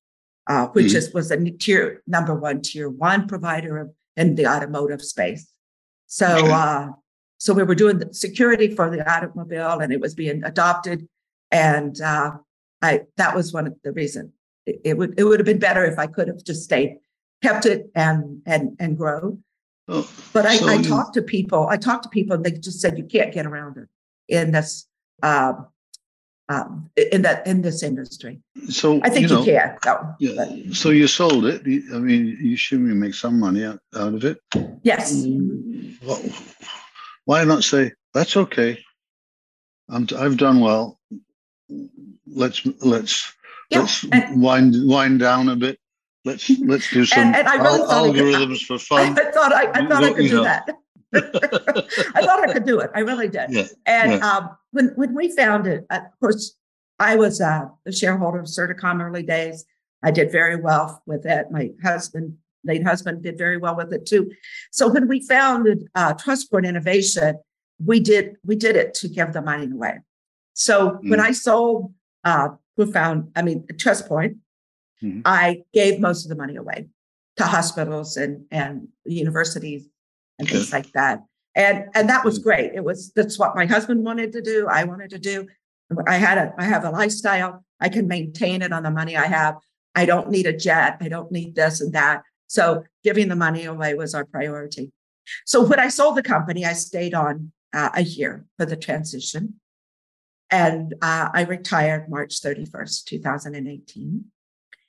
uh, 0.47 0.67
which 0.69 0.87
mm-hmm. 0.87 0.97
is, 0.97 1.15
was 1.15 1.31
a 1.31 1.39
tier 1.53 2.03
number 2.07 2.35
one, 2.35 2.61
tier 2.61 2.89
one 2.89 3.27
provider 3.27 3.79
of, 3.79 3.91
in 4.17 4.35
the 4.35 4.47
automotive 4.47 5.03
space. 5.03 5.49
So, 6.07 6.27
uh, 6.27 6.89
so 7.39 7.55
we 7.55 7.63
were 7.63 7.75
doing 7.75 7.99
the 7.99 8.13
security 8.13 8.75
for 8.75 8.91
the 8.91 9.09
automobile, 9.11 9.79
and 9.79 9.93
it 9.93 10.01
was 10.01 10.15
being 10.15 10.45
adopted. 10.45 11.09
And 11.51 11.99
uh, 12.01 12.33
I 12.83 13.03
that 13.17 13.35
was 13.35 13.53
one 13.53 13.67
of 13.67 13.75
the 13.83 13.93
reasons. 13.93 14.33
It, 14.67 14.97
would 14.97 15.19
it 15.19 15.25
would 15.25 15.41
have 15.41 15.47
been 15.47 15.59
better 15.59 15.85
if 15.85 15.99
I 15.99 16.07
could 16.07 16.29
have 16.29 16.45
just 16.45 16.65
stayed, 16.65 16.99
kept 17.43 17.67
it, 17.67 17.91
and 17.95 18.43
and 18.47 18.77
and 18.79 18.97
grow. 18.97 19.39
Oh, 19.89 20.09
but 20.33 20.47
I, 20.47 20.57
so 20.57 20.69
I 20.69 20.83
talked 20.83 21.15
to 21.15 21.23
people. 21.23 21.67
I 21.69 21.77
talked 21.77 22.05
to 22.05 22.09
people, 22.09 22.37
and 22.37 22.45
they 22.45 22.53
just 22.53 22.81
said 22.81 22.97
you 22.99 23.05
can't 23.05 23.33
get 23.33 23.47
around 23.47 23.77
it 23.77 23.89
in 24.29 24.53
this. 24.53 24.87
Um, 25.23 25.67
um, 26.51 26.91
in 27.13 27.23
that 27.23 27.47
in 27.47 27.63
this 27.63 27.83
industry. 27.83 28.41
So 28.69 29.01
I 29.05 29.09
think 29.09 29.29
you, 29.29 29.37
know, 29.37 29.45
you 29.45 29.53
can. 29.53 29.79
Though, 29.85 30.15
yeah. 30.19 30.33
But. 30.37 30.75
So 30.75 30.91
you 30.91 31.07
sold 31.07 31.47
it. 31.47 31.63
I 31.95 31.99
mean, 31.99 32.37
you 32.41 32.57
should 32.57 32.81
make 32.81 33.15
some 33.15 33.39
money 33.39 33.65
out, 33.65 33.79
out 33.95 34.15
of 34.15 34.25
it. 34.25 34.39
Yes. 34.83 35.25
Well, 36.05 36.21
why 37.25 37.45
not 37.45 37.63
say 37.63 37.93
that's 38.13 38.37
okay? 38.37 38.83
I'm 39.89 40.09
I've 40.19 40.37
done 40.37 40.61
well. 40.61 40.99
Let's 42.27 42.67
let's 42.81 43.33
yeah. 43.71 43.81
let's 43.81 44.05
and, 44.13 44.43
wind 44.43 44.75
wind 44.87 45.21
down 45.21 45.49
a 45.49 45.57
bit. 45.57 45.79
Let's 46.25 46.51
let's 46.61 46.91
do 46.91 47.05
some 47.05 47.35
and, 47.35 47.37
and 47.37 47.63
really 47.63 47.81
al- 47.81 48.13
algorithms 48.13 48.59
could, 48.59 48.61
for 48.67 48.79
fun. 48.79 49.19
I, 49.19 49.23
I, 49.23 49.31
thought 49.31 49.53
I, 49.53 49.71
I 49.73 49.87
thought 49.87 50.05
I 50.05 50.13
could 50.13 50.29
do 50.29 50.37
know. 50.37 50.45
that. 50.45 50.69
I 51.13 52.23
thought 52.23 52.49
I 52.49 52.53
could 52.53 52.65
do 52.65 52.79
it. 52.81 52.91
I 52.95 53.01
really 53.01 53.29
did. 53.29 53.51
Yeah. 53.51 53.67
And 53.87 54.13
yeah. 54.13 54.19
Um, 54.19 54.51
when 54.73 54.89
when 54.97 55.15
we 55.15 55.35
found 55.35 55.67
it, 55.67 55.87
of 55.91 56.03
course, 56.21 56.57
I 56.99 57.17
was 57.17 57.41
uh, 57.41 57.69
a 57.87 57.93
shareholder 57.93 58.39
of 58.39 58.47
Certicom 58.47 59.03
early 59.03 59.23
days. 59.23 59.65
I 60.03 60.11
did 60.11 60.31
very 60.31 60.57
well 60.57 61.03
with 61.07 61.27
it. 61.27 61.51
My 61.51 61.71
husband, 61.83 62.37
late 62.65 62.85
husband, 62.85 63.23
did 63.23 63.37
very 63.37 63.57
well 63.57 63.77
with 63.77 63.93
it 63.93 64.07
too. 64.07 64.31
So 64.71 64.89
when 64.89 65.09
we 65.09 65.21
founded 65.27 65.89
uh, 65.95 66.15
Trustpoint 66.15 66.67
Innovation, 66.67 67.39
we 67.85 68.01
did 68.01 68.37
we 68.45 68.57
did 68.57 68.77
it 68.77 68.95
to 68.95 69.09
give 69.09 69.33
the 69.33 69.43
money 69.43 69.71
away. 69.71 69.99
So 70.55 70.91
mm 70.91 71.11
when 71.11 71.21
I 71.21 71.33
sold 71.33 71.93
uh, 72.25 72.49
found, 72.87 73.31
I 73.37 73.43
mean, 73.43 73.67
Trustpoint, 73.75 74.37
mm 75.03 75.23
I 75.25 75.63
gave 75.73 75.99
most 75.99 76.25
of 76.25 76.29
the 76.29 76.37
money 76.37 76.57
away 76.57 76.89
to 77.37 77.45
hospitals 77.45 78.17
and 78.19 78.45
and 78.51 78.89
universities 79.05 79.89
and 80.39 80.49
things 80.49 80.73
like 80.73 80.93
that. 80.93 81.23
And 81.57 81.87
and 81.95 82.09
that 82.09 82.25
was 82.25 82.39
mm. 82.39 82.43
great. 82.43 82.73
It 82.75 82.85
was 82.85 83.13
that's 83.17 83.39
what 83.39 83.57
my 83.57 83.67
husband 83.67 84.05
wanted 84.05 84.33
to 84.33 84.43
do. 84.43 84.67
I 84.69 84.85
wanted 84.85 85.11
to 85.11 85.19
do. 85.19 85.47
I 86.07 86.17
had 86.17 86.39
a 86.39 86.53
I 86.59 86.65
have 86.65 86.85
a 86.85 86.91
lifestyle. 86.91 87.65
I 87.81 87.89
can 87.89 88.07
maintain 88.07 88.63
it 88.63 88.73
on 88.73 88.83
the 88.83 88.91
money 88.91 89.17
I 89.17 89.27
have. 89.27 89.57
I 89.95 90.05
don't 90.05 90.31
need 90.31 90.47
a 90.47 90.57
jet. 90.57 90.99
I 91.01 91.09
don't 91.09 91.33
need 91.33 91.55
this 91.55 91.81
and 91.81 91.93
that. 91.95 92.23
So 92.47 92.85
giving 93.03 93.29
the 93.29 93.37
money 93.37 93.65
away 93.65 93.95
was 93.95 94.15
our 94.15 94.25
priority. 94.25 94.93
So 95.47 95.65
when 95.65 95.81
I 95.81 95.89
sold 95.89 96.17
the 96.17 96.23
company, 96.23 96.65
I 96.65 96.73
stayed 96.75 97.15
on 97.15 97.53
uh, 97.73 97.91
a 97.95 98.03
year 98.03 98.45
for 98.59 98.67
the 98.67 98.77
transition. 98.77 99.61
And 100.51 100.95
uh, 101.01 101.29
I 101.33 101.45
retired 101.45 102.09
March 102.09 102.41
31st, 102.41 103.05
2018. 103.05 104.25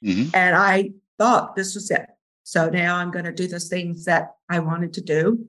Mm-hmm. 0.03 0.35
And 0.35 0.55
I 0.55 0.91
thought 1.17 1.55
this 1.55 1.75
was 1.75 1.91
it. 1.91 2.07
So 2.43 2.69
now 2.69 2.97
I'm 2.97 3.11
going 3.11 3.25
to 3.25 3.31
do 3.31 3.47
the 3.47 3.59
things 3.59 4.05
that 4.05 4.35
I 4.49 4.59
wanted 4.59 4.93
to 4.93 5.01
do, 5.01 5.47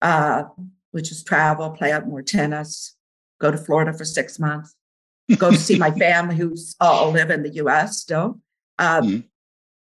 uh, 0.00 0.44
which 0.92 1.10
is 1.10 1.24
travel, 1.24 1.70
play 1.70 1.92
up 1.92 2.06
more 2.06 2.22
tennis, 2.22 2.96
go 3.40 3.50
to 3.50 3.58
Florida 3.58 3.92
for 3.92 4.04
six 4.04 4.38
months, 4.38 4.74
go 5.36 5.50
to 5.50 5.56
see 5.56 5.78
my 5.78 5.90
family 5.98 6.36
who's 6.36 6.76
all 6.80 7.10
live 7.10 7.30
in 7.30 7.42
the 7.42 7.54
US 7.54 7.98
still. 7.98 8.40
Um, 8.78 9.04
mm-hmm. 9.04 9.20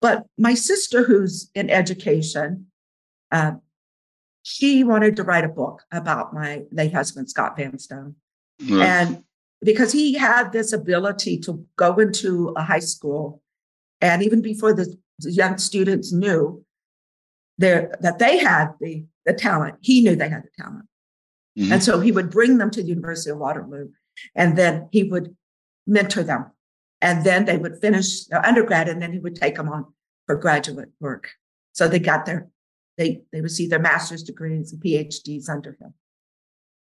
But 0.01 0.27
my 0.37 0.53
sister, 0.53 1.03
who's 1.03 1.49
in 1.55 1.69
education, 1.71 2.67
uh, 3.31 3.53
she 4.43 4.83
wanted 4.83 5.15
to 5.15 5.23
write 5.23 5.43
a 5.43 5.49
book 5.49 5.81
about 5.91 6.33
my 6.33 6.63
late 6.71 6.93
husband, 6.93 7.29
Scott 7.31 7.57
Vanstone. 7.57 8.15
And 8.83 9.23
because 9.61 9.91
he 9.91 10.13
had 10.13 10.51
this 10.51 10.73
ability 10.73 11.39
to 11.39 11.65
go 11.77 11.95
into 11.95 12.53
a 12.55 12.63
high 12.63 12.79
school, 12.79 13.41
and 14.01 14.21
even 14.23 14.41
before 14.41 14.73
the 14.73 14.95
young 15.19 15.57
students 15.57 16.11
knew 16.11 16.63
there 17.57 17.95
that 18.01 18.19
they 18.19 18.37
had 18.37 18.73
the, 18.79 19.05
the 19.25 19.33
talent, 19.33 19.75
he 19.81 20.01
knew 20.01 20.15
they 20.15 20.29
had 20.29 20.43
the 20.43 20.63
talent. 20.63 20.85
Mm-hmm. 21.57 21.73
And 21.73 21.83
so 21.83 21.99
he 21.99 22.11
would 22.11 22.29
bring 22.29 22.57
them 22.57 22.69
to 22.71 22.81
the 22.81 22.89
University 22.89 23.31
of 23.31 23.37
Waterloo, 23.37 23.89
and 24.35 24.57
then 24.57 24.89
he 24.91 25.03
would 25.03 25.35
mentor 25.87 26.23
them. 26.23 26.51
And 27.01 27.23
then 27.23 27.45
they 27.45 27.57
would 27.57 27.79
finish 27.81 28.25
their 28.25 28.45
undergrad, 28.45 28.89
and 28.89 29.01
then 29.01 29.13
he 29.13 29.19
would 29.19 29.35
take 29.35 29.55
them 29.55 29.69
on 29.69 29.85
for 30.25 30.35
graduate 30.35 30.89
work. 30.99 31.31
So 31.73 31.87
they 31.87 31.99
got 31.99 32.25
their 32.25 32.49
they 32.97 33.21
they 33.31 33.41
received 33.41 33.71
their 33.71 33.79
master's 33.79 34.23
degrees 34.23 34.71
and 34.71 34.81
PhDs 34.81 35.49
under 35.49 35.77
him. 35.79 35.93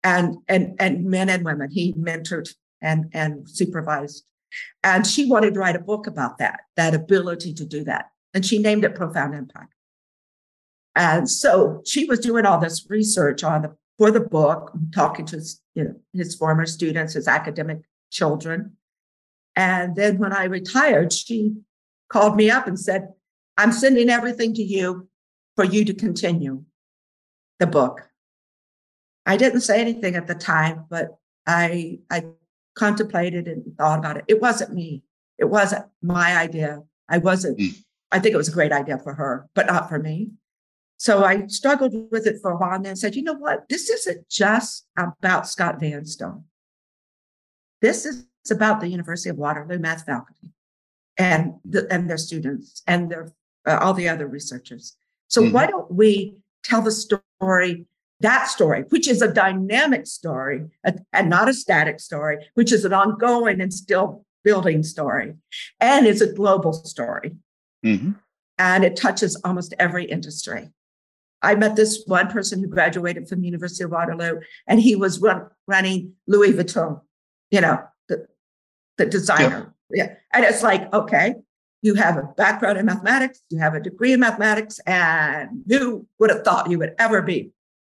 And 0.03 0.37
and 0.49 0.77
and 0.79 1.05
men 1.05 1.29
and 1.29 1.45
women 1.45 1.71
he 1.71 1.93
mentored 1.95 2.53
and 2.85 3.11
and 3.13 3.49
supervised. 3.49 4.25
And 4.85 5.05
she 5.05 5.29
wanted 5.29 5.55
to 5.55 5.61
write 5.61 5.75
a 5.75 5.81
book 5.81 6.07
about 6.07 6.39
that, 6.39 6.61
that 6.77 6.95
ability 6.95 7.55
to 7.55 7.65
do 7.65 7.83
that. 7.85 8.11
And 8.35 8.47
she 8.47 8.59
named 8.59 8.85
it 8.85 8.95
Profound 8.95 9.35
Impact. 9.35 9.75
And 10.95 11.29
so 11.29 11.83
she 11.85 12.05
was 12.05 12.21
doing 12.21 12.47
all 12.47 12.61
this 12.61 12.87
research 12.89 13.43
on 13.43 13.63
the 13.63 13.77
for 13.99 14.11
the 14.11 14.21
book, 14.21 14.73
talking 14.93 15.25
to 15.27 15.37
his, 15.37 15.61
you 15.75 15.85
know, 15.85 15.95
his 16.13 16.35
former 16.35 16.67
students, 16.67 17.15
his 17.15 17.29
academic 17.29 17.79
children. 18.11 18.77
And 19.57 19.95
then 19.95 20.19
when 20.19 20.33
I 20.33 20.45
retired, 20.45 21.13
she 21.13 21.55
called 22.09 22.37
me 22.37 22.51
up 22.51 22.67
and 22.67 22.79
said, 22.79 23.09
I'm 23.57 23.71
sending 23.71 24.11
everything 24.11 24.53
to 24.55 24.63
you 24.63 25.09
for 25.55 25.65
you 25.65 25.85
to 25.85 25.95
continue 25.95 26.65
the 27.61 27.69
book. 27.69 28.09
I 29.27 29.37
didn't 29.37 29.61
say 29.61 29.81
anything 29.81 30.17
at 30.17 30.27
the 30.27 30.35
time, 30.35 30.87
but 30.91 31.19
I 31.47 32.01
I 32.11 32.25
contemplated 32.75 33.49
and 33.49 33.77
thought 33.77 33.99
about 33.99 34.17
it. 34.17 34.25
It 34.29 34.41
wasn't 34.41 34.75
me. 34.75 35.03
It 35.39 35.47
wasn't 35.47 35.87
my 36.03 36.37
idea. 36.37 36.83
I 37.09 37.19
wasn't, 37.19 37.59
mm. 37.59 37.77
I 38.11 38.19
think 38.19 38.35
it 38.35 38.39
was 38.39 38.49
a 38.49 38.53
great 38.53 38.73
idea 38.73 38.99
for 38.99 39.15
her, 39.15 39.49
but 39.55 39.67
not 39.67 39.89
for 39.89 39.99
me. 39.99 40.31
So 40.97 41.25
I 41.25 41.47
struggled 41.49 41.93
with 42.11 42.27
it 42.27 42.41
for 42.41 42.53
a 42.53 42.57
while 42.57 42.77
and 42.77 42.85
then 42.85 42.97
said, 42.97 43.17
you 43.17 43.23
know 43.23 43.35
what? 43.35 43.69
This 43.69 43.91
isn't 43.91 44.29
just 44.29 44.87
about 44.97 45.49
Scott 45.49 45.81
Vanstone. 45.81 46.45
This 47.83 48.07
is 48.07 48.27
about 48.51 48.81
the 48.81 48.89
University 48.89 49.29
of 49.31 49.37
Waterloo 49.37 49.79
math 49.79 50.07
faculty 50.07 50.51
and, 51.19 51.55
the, 51.65 51.87
and 51.93 52.09
their 52.09 52.17
students 52.17 52.83
and 52.87 53.11
their, 53.11 53.33
uh, 53.67 53.79
all 53.81 53.93
the 53.93 54.09
other 54.09 54.27
researchers. 54.27 54.97
So 55.29 55.43
mm-hmm. 55.43 55.53
why 55.53 55.67
don't 55.67 55.91
we 55.93 56.37
tell 56.63 56.81
the 56.81 56.93
story, 56.93 57.87
that 58.25 58.49
story, 58.49 58.85
which 58.89 59.07
is 59.07 59.21
a 59.21 59.33
dynamic 59.33 60.07
story 60.07 60.65
and 61.13 61.31
not 61.31 61.49
a 61.49 61.55
static 61.55 62.01
story, 62.01 62.39
which 62.55 62.73
is 62.73 62.85
an 62.85 62.93
ongoing 62.93 63.61
and 63.61 63.73
still 63.73 64.25
building 64.43 64.83
story, 64.83 65.35
and 65.81 66.07
it's 66.07 66.21
a 66.21 66.33
global 66.33 66.73
story. 66.73 67.33
Mm-hmm. 67.85 68.13
And 68.59 68.85
it 68.85 68.97
touches 68.97 69.37
almost 69.45 69.75
every 69.79 70.05
industry. 70.05 70.71
I 71.43 71.55
met 71.55 71.77
this 71.77 72.05
one 72.07 72.29
person 72.29 72.61
who 72.61 72.67
graduated 72.69 73.29
from 73.29 73.41
the 73.41 73.47
University 73.47 73.85
of 73.85 73.91
Waterloo, 73.91 74.41
and 74.67 74.81
he 74.81 74.97
was 74.97 75.21
run, 75.21 75.49
running 75.67 76.15
Louis 76.27 76.53
Vuitton, 76.53 77.01
you 77.51 77.61
know, 77.61 77.83
the, 78.09 78.27
the 78.97 79.05
designer. 79.05 79.75
Yeah. 79.91 80.05
yeah. 80.05 80.15
And 80.33 80.45
it's 80.47 80.63
like, 80.63 80.93
okay, 80.95 81.35
you 81.83 81.95
have 81.95 82.17
a 82.17 82.23
background 82.23 82.79
in 82.79 82.87
mathematics, 82.87 83.43
you 83.51 83.59
have 83.59 83.75
a 83.75 83.81
degree 83.81 84.15
in 84.15 84.21
mathematics, 84.21 84.79
and 84.87 85.63
who 85.69 86.07
would 86.19 86.31
have 86.31 86.43
thought 86.43 86.71
you 86.71 86.79
would 86.79 86.95
ever 86.99 87.21
be 87.21 87.51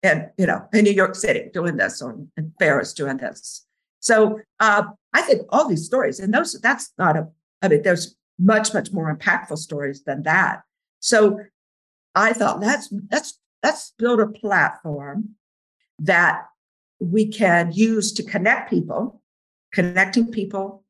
in, 0.07 0.29
you 0.37 0.45
know, 0.45 0.67
in 0.73 0.83
New 0.83 0.91
York 0.91 1.15
City 1.15 1.49
doing 1.53 1.77
this 1.77 2.01
or 2.01 2.17
in 2.37 2.53
Paris 2.59 2.93
doing 2.93 3.17
this? 3.17 3.65
So 3.99 4.39
uh, 4.59 4.83
I 5.13 5.21
think 5.21 5.43
all 5.49 5.67
these 5.67 5.85
stories, 5.85 6.19
and 6.19 6.33
those 6.33 6.53
that's 6.61 6.93
not 6.97 7.17
a, 7.17 7.27
I 7.61 7.67
mean, 7.67 7.81
there's 7.83 8.15
much, 8.39 8.73
much 8.73 8.91
more 8.91 9.15
impactful 9.15 9.57
stories 9.57 10.03
than 10.03 10.23
that. 10.23 10.61
So 10.99 11.39
I 12.15 12.33
thought 12.33 12.59
let's 12.59 12.91
let's 13.11 13.39
let's 13.63 13.93
build 13.97 14.19
a 14.19 14.27
platform 14.27 15.35
that 15.99 16.45
we 16.99 17.27
can 17.27 17.71
use 17.71 18.11
to 18.13 18.23
connect 18.23 18.69
people, 18.69 19.21
connecting 19.73 20.31
people 20.31 20.83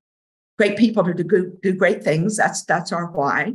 great 0.57 0.77
people 0.77 1.03
to 1.03 1.13
do, 1.13 1.57
do 1.61 1.73
great 1.73 2.03
things. 2.03 2.35
That's 2.35 2.63
that's 2.65 2.91
our 2.91 3.07
why. 3.11 3.53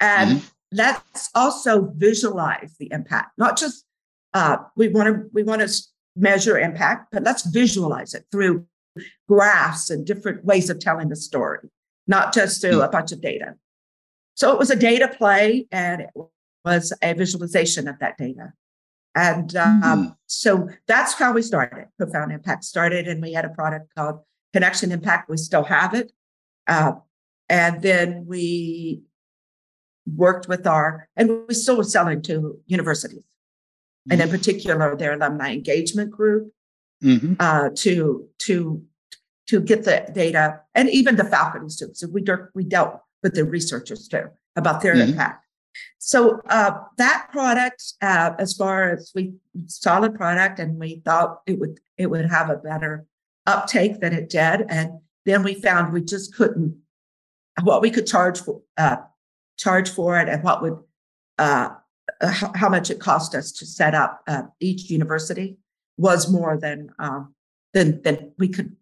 And 0.00 0.38
mm-hmm. 0.38 0.46
let's 0.72 1.30
also 1.34 1.92
visualize 1.94 2.76
the 2.78 2.90
impact, 2.90 3.32
not 3.38 3.56
just 3.56 3.84
uh, 4.34 4.58
we 4.76 4.88
want 4.88 5.06
to 5.08 5.28
we 5.32 5.42
want 5.42 5.60
to 5.60 5.82
measure 6.16 6.58
impact, 6.58 7.08
but 7.12 7.22
let's 7.22 7.46
visualize 7.46 8.14
it 8.14 8.24
through 8.32 8.66
graphs 9.28 9.90
and 9.90 10.06
different 10.06 10.44
ways 10.44 10.68
of 10.70 10.80
telling 10.80 11.08
the 11.08 11.16
story, 11.16 11.60
not 12.06 12.34
just 12.34 12.60
through 12.60 12.72
mm-hmm. 12.72 12.80
a 12.82 12.90
bunch 12.90 13.12
of 13.12 13.20
data. 13.20 13.54
So 14.34 14.52
it 14.52 14.58
was 14.58 14.70
a 14.70 14.76
data 14.76 15.08
play, 15.08 15.66
and 15.72 16.02
it 16.02 16.10
was 16.64 16.92
a 17.02 17.12
visualization 17.14 17.88
of 17.88 17.98
that 18.00 18.18
data. 18.18 18.52
And 19.14 19.56
um, 19.56 19.82
mm-hmm. 19.82 20.06
so 20.26 20.68
that's 20.86 21.14
how 21.14 21.32
we 21.32 21.42
started. 21.42 21.88
Profound 21.98 22.32
Impact 22.32 22.64
started, 22.64 23.08
and 23.08 23.20
we 23.22 23.32
had 23.32 23.44
a 23.44 23.48
product 23.50 23.92
called 23.96 24.20
Connection 24.52 24.92
Impact. 24.92 25.28
We 25.28 25.38
still 25.38 25.64
have 25.64 25.94
it. 25.94 26.12
Uh, 26.66 26.92
and 27.48 27.82
then 27.82 28.26
we 28.26 29.02
worked 30.06 30.48
with 30.48 30.66
our, 30.66 31.08
and 31.16 31.46
we 31.48 31.54
still 31.54 31.78
were 31.78 31.84
selling 31.84 32.22
to 32.22 32.60
universities, 32.66 33.24
mm-hmm. 34.08 34.12
and 34.12 34.20
in 34.20 34.28
mm-hmm. 34.28 34.36
particular 34.36 34.96
their 34.96 35.14
alumni 35.14 35.52
engagement 35.52 36.10
group, 36.10 36.52
mm-hmm. 37.02 37.34
uh, 37.38 37.70
to 37.76 38.28
to 38.38 38.82
to 39.48 39.60
get 39.60 39.84
the 39.84 40.10
data, 40.12 40.60
and 40.74 40.88
even 40.90 41.16
the 41.16 41.24
faculty. 41.24 41.68
So 41.68 42.08
we 42.08 42.24
we 42.54 42.64
dealt 42.64 43.00
with 43.22 43.34
the 43.34 43.44
researchers 43.44 44.08
too 44.08 44.28
about 44.56 44.82
their 44.82 44.94
mm-hmm. 44.94 45.10
impact. 45.10 45.44
So 45.98 46.40
uh, 46.48 46.72
that 46.96 47.28
product, 47.30 47.82
uh, 48.02 48.32
as 48.38 48.54
far 48.54 48.90
as 48.90 49.12
we 49.14 49.34
solid 49.66 50.14
product, 50.14 50.58
and 50.58 50.78
we 50.78 51.02
thought 51.04 51.40
it 51.46 51.58
would 51.58 51.78
it 51.96 52.06
would 52.06 52.26
have 52.26 52.50
a 52.50 52.56
better 52.56 53.06
uptake 53.46 54.00
than 54.00 54.12
it 54.12 54.28
did, 54.28 54.64
and 54.68 55.00
then 55.24 55.42
we 55.42 55.54
found 55.54 55.92
we 55.92 56.02
just 56.02 56.34
couldn't 56.34 56.78
what 57.62 57.82
we 57.82 57.90
could 57.90 58.06
charge 58.06 58.40
for 58.40 58.62
uh, 58.76 58.96
charge 59.56 59.90
for 59.90 60.18
it 60.18 60.28
and 60.28 60.42
what 60.42 60.62
would 60.62 60.78
uh, 62.20 62.32
how, 62.54 62.68
much 62.68 62.90
it 62.90 63.00
cost 63.00 63.34
us 63.34 63.52
to 63.52 63.66
set 63.66 63.94
up 63.94 64.20
uh, 64.26 64.42
each 64.60 64.90
university 64.90 65.58
was 65.96 66.30
more 66.30 66.56
than 66.56 66.90
um, 66.98 67.34
than 67.74 68.02
than 68.02 68.32
we 68.38 68.48
could. 68.48 68.76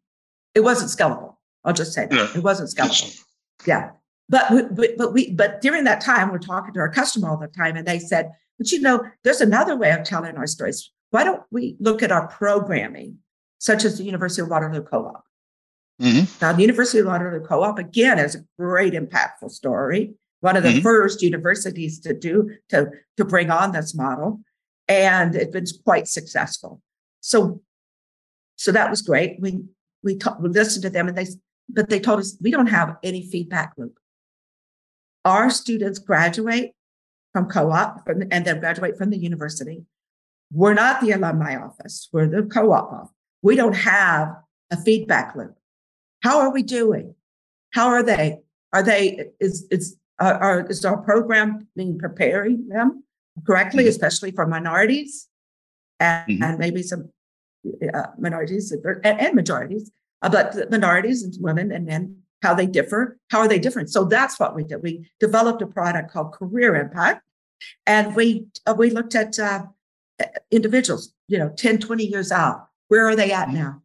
It 0.55 0.61
wasn't 0.61 0.91
scalable. 0.91 1.37
I'll 1.65 1.75
just 1.75 1.93
say 1.93 2.09
it 2.11 2.43
wasn't 2.43 2.71
scalable. 2.71 3.23
Yeah, 3.67 3.91
but 4.29 4.77
we, 4.77 4.95
but 4.97 5.13
we 5.13 5.33
but 5.33 5.61
during 5.61 5.85
that 5.85 6.01
time 6.01 6.31
we're 6.31 6.39
talking 6.39 6.73
to 6.75 6.81
our 6.81 6.91
customer 6.91 7.29
all 7.31 7.37
the 7.37 7.49
time, 7.49 7.77
and 7.77 7.87
they 7.87 7.99
said, 7.99 8.33
but 8.59 8.73
you 8.73 8.81
know, 8.81 9.05
there's 9.23 9.41
another 9.41 9.77
way 9.77 9.91
of 9.93 10.05
telling 10.05 10.37
our 10.37 10.47
stories. 10.47 10.91
Why 11.11 11.25
don't 11.25 11.43
we 11.51 11.77
look 11.79 12.03
at 12.03 12.13
our 12.13 12.27
programming, 12.29 13.19
such 13.59 13.85
as 13.85 13.99
the 13.99 14.05
University 14.05 14.43
of 14.43 14.49
Waterloo 14.49 14.83
Co-op? 14.83 15.25
Mm-hmm. 16.01 16.45
Now, 16.45 16.53
the 16.53 16.63
University 16.63 16.99
of 16.99 17.07
Waterloo 17.07 17.45
Co-op 17.45 17.79
again 17.79 18.19
is 18.19 18.35
a 18.35 18.45
great 18.59 18.93
impactful 18.93 19.51
story. 19.51 20.15
One 20.47 20.57
of 20.57 20.63
the 20.63 20.69
mm-hmm. 20.69 20.91
first 20.91 21.23
universities 21.23 21.99
to 22.07 22.15
do 22.15 22.53
to 22.69 22.89
to 23.17 23.25
bring 23.25 23.51
on 23.51 23.73
this 23.73 23.97
model, 23.97 24.43
and 24.87 25.35
it's 25.35 25.51
been 25.51 25.67
quite 25.83 26.07
successful. 26.07 26.81
So, 27.21 27.63
so 28.55 28.71
that 28.71 28.89
was 28.89 29.03
great. 29.03 29.41
We 29.41 29.65
we, 30.05 30.17
ta- 30.17 30.37
we 30.39 30.49
listened 30.49 30.85
to 30.85 30.91
them, 30.91 31.09
and 31.09 31.19
they 31.19 31.27
but 31.69 31.89
they 31.91 31.99
told 31.99 32.21
us 32.21 32.39
we 32.41 32.53
don't 32.53 32.69
have 32.69 32.97
any 33.03 33.29
feedback 33.29 33.73
loop. 33.77 33.99
Our 35.25 35.51
students 35.51 35.99
graduate 35.99 36.71
from 37.33 37.47
co-op 37.47 38.07
from, 38.07 38.23
and 38.31 38.45
then 38.45 38.61
graduate 38.61 38.97
from 38.97 39.11
the 39.11 39.19
university. 39.19 39.85
We're 40.53 40.75
not 40.75 41.01
the 41.01 41.11
alumni 41.11 41.57
office. 41.57 42.09
We're 42.13 42.29
the 42.29 42.45
co-op 42.45 42.93
office. 42.93 43.15
We 43.43 43.57
don't 43.57 43.75
have 43.75 44.29
a 44.71 44.77
feedback 44.77 45.35
loop. 45.35 45.57
How 46.23 46.39
are 46.39 46.53
we 46.53 46.63
doing? 46.63 47.17
How 47.73 47.89
are 47.89 48.05
they? 48.05 48.39
Are 48.73 48.85
they, 48.85 49.31
is, 49.41 49.67
is, 49.73 49.97
uh, 50.19 50.39
are, 50.41 50.67
is 50.67 50.85
our 50.85 50.99
program 50.99 51.67
being 51.77 51.99
preparing 51.99 52.69
them 52.69 53.05
correctly, 53.47 53.85
mm-hmm. 53.85 53.91
especially 53.91 54.31
for 54.31 54.47
minorities 54.47 55.29
and, 56.01 56.29
mm-hmm. 56.29 56.43
and 56.43 56.59
maybe 56.59 56.83
some 56.83 57.11
uh, 57.95 58.07
minorities 58.19 58.73
and, 58.73 59.05
and 59.05 59.35
majorities, 59.35 59.91
uh, 60.23 60.29
but 60.29 60.71
minorities 60.71 61.23
and 61.23 61.35
women 61.41 61.73
and 61.73 61.87
men, 61.87 62.17
how 62.43 62.55
they 62.55 62.67
differ, 62.67 63.19
how 63.31 63.41
are 63.41 63.49
they 63.49 63.59
different? 63.59 63.91
So 63.91 64.05
that's 64.05 64.39
what 64.39 64.55
we 64.55 64.65
did. 64.65 64.83
We 64.83 65.11
developed 65.21 65.63
a 65.63 65.67
product 65.67 66.13
called 66.13 66.33
Career 66.33 66.77
Impact, 66.77 67.23
and 67.87 68.15
we 68.15 68.47
uh, 68.67 68.75
we 68.77 68.91
looked 68.91 69.15
at 69.15 69.39
uh, 69.39 69.65
individuals, 70.51 71.13
you 71.29 71.39
know, 71.39 71.49
10, 71.57 71.79
20 71.79 72.05
years 72.05 72.31
out. 72.31 72.69
Where 72.89 73.09
are 73.09 73.17
they 73.17 73.33
at 73.33 73.51
now? 73.51 73.83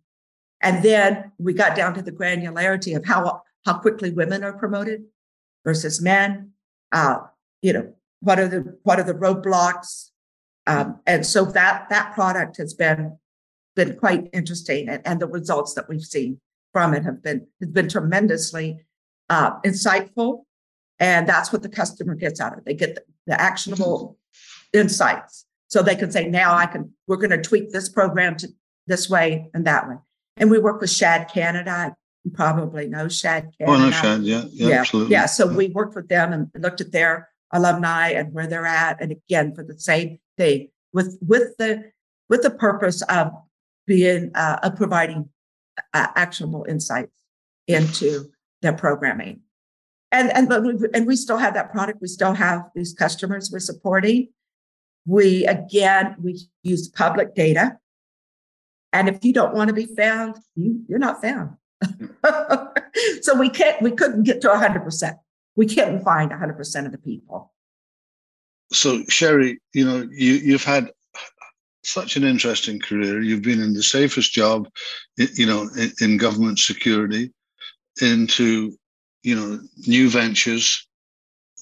And 0.61 0.83
then 0.83 1.31
we 1.39 1.53
got 1.53 1.75
down 1.75 1.93
to 1.95 2.01
the 2.01 2.11
granularity 2.11 2.95
of 2.95 3.05
how 3.05 3.41
how 3.65 3.79
quickly 3.79 4.11
women 4.11 4.43
are 4.43 4.53
promoted 4.53 5.03
versus 5.63 6.01
men. 6.01 6.51
Uh, 6.91 7.19
you 7.61 7.73
know, 7.73 7.93
what 8.21 8.39
are 8.39 8.47
the 8.47 8.77
what 8.83 8.99
are 8.99 9.03
the 9.03 9.13
roadblocks? 9.13 10.09
Um, 10.67 10.99
and 11.07 11.25
so 11.25 11.45
that 11.45 11.89
that 11.89 12.13
product 12.13 12.57
has 12.57 12.73
been 12.73 13.17
been 13.75 13.97
quite 13.97 14.29
interesting, 14.33 14.89
and, 14.89 15.01
and 15.05 15.19
the 15.19 15.27
results 15.27 15.73
that 15.73 15.89
we've 15.89 16.03
seen 16.03 16.39
from 16.73 16.93
it 16.93 17.03
have 17.03 17.23
been 17.23 17.47
has 17.59 17.69
been 17.69 17.89
tremendously 17.89 18.85
uh, 19.29 19.59
insightful, 19.61 20.43
and 20.99 21.27
that's 21.27 21.51
what 21.51 21.63
the 21.63 21.69
customer 21.69 22.15
gets 22.15 22.39
out 22.39 22.53
of 22.53 22.59
it. 22.59 22.65
They 22.65 22.73
get 22.73 22.95
the, 22.95 23.03
the 23.27 23.41
actionable 23.41 24.17
insights, 24.73 25.45
so 25.67 25.81
they 25.81 25.95
can 25.95 26.11
say, 26.11 26.27
"Now 26.27 26.55
I 26.55 26.65
can. 26.65 26.91
We're 27.07 27.17
going 27.17 27.31
to 27.31 27.41
tweak 27.41 27.71
this 27.71 27.89
program 27.89 28.37
to 28.37 28.49
this 28.87 29.09
way 29.09 29.49
and 29.53 29.65
that 29.65 29.87
way." 29.87 29.95
And 30.37 30.49
we 30.49 30.59
work 30.59 30.81
with 30.81 30.89
Shad 30.89 31.29
Canada. 31.29 31.95
You 32.23 32.31
probably 32.31 32.87
know 32.87 33.07
Shad. 33.07 33.51
Oh, 33.65 33.77
no, 33.77 33.89
Shad. 33.91 34.21
Yeah, 34.21 34.43
yeah, 34.51 34.67
yeah, 34.67 34.79
absolutely. 34.81 35.11
yeah. 35.11 35.25
So 35.25 35.47
we 35.47 35.67
worked 35.69 35.95
with 35.95 36.07
them 36.07 36.33
and 36.33 36.49
looked 36.55 36.81
at 36.81 36.91
their 36.91 37.29
alumni 37.51 38.09
and 38.09 38.33
where 38.33 38.47
they're 38.47 38.65
at, 38.65 39.01
and 39.01 39.11
again 39.11 39.55
for 39.55 39.63
the 39.63 39.79
same 39.79 40.19
thing 40.37 40.69
with 40.93 41.17
with 41.21 41.57
the 41.57 41.91
with 42.29 42.43
the 42.43 42.49
purpose 42.49 43.01
of 43.03 43.31
being 43.87 44.31
uh, 44.35 44.59
of 44.63 44.75
providing 44.75 45.29
uh, 45.93 46.07
actionable 46.15 46.65
insights 46.67 47.11
into 47.67 48.31
their 48.61 48.73
programming. 48.73 49.41
And 50.11 50.29
and 50.31 50.49
but 50.49 50.63
we, 50.63 50.77
and 50.93 51.07
we 51.07 51.15
still 51.15 51.37
have 51.37 51.53
that 51.53 51.71
product. 51.71 52.01
We 52.01 52.07
still 52.07 52.33
have 52.33 52.63
these 52.75 52.93
customers 52.93 53.49
we're 53.51 53.59
supporting. 53.59 54.29
We 55.05 55.45
again 55.45 56.15
we 56.21 56.39
use 56.63 56.87
public 56.89 57.33
data, 57.33 57.77
and 58.93 59.09
if 59.09 59.23
you 59.23 59.33
don't 59.33 59.55
want 59.55 59.69
to 59.69 59.73
be 59.73 59.85
found, 59.85 60.35
you 60.55 60.83
you're 60.87 60.99
not 60.99 61.21
found. 61.21 61.55
so 63.21 63.37
we 63.37 63.49
can't 63.49 63.81
we 63.81 63.91
couldn't 63.91 64.23
get 64.23 64.41
to 64.41 64.55
hundred 64.55 64.83
percent. 64.83 65.17
We 65.55 65.65
can't 65.65 66.03
find 66.03 66.31
hundred 66.31 66.57
percent 66.57 66.85
of 66.85 66.91
the 66.91 66.97
people. 66.97 67.53
So 68.71 69.03
Sherry, 69.09 69.59
you 69.73 69.85
know 69.85 70.07
you 70.11 70.33
you've 70.33 70.63
had 70.63 70.91
such 71.83 72.15
an 72.15 72.23
interesting 72.23 72.79
career. 72.79 73.21
You've 73.21 73.41
been 73.41 73.61
in 73.61 73.73
the 73.73 73.83
safest 73.83 74.33
job, 74.33 74.69
you 75.17 75.45
know, 75.45 75.69
in, 75.77 75.91
in 75.99 76.17
government 76.17 76.59
security, 76.59 77.31
into 78.01 78.77
you 79.23 79.35
know 79.35 79.59
new 79.87 80.09
ventures 80.09 80.87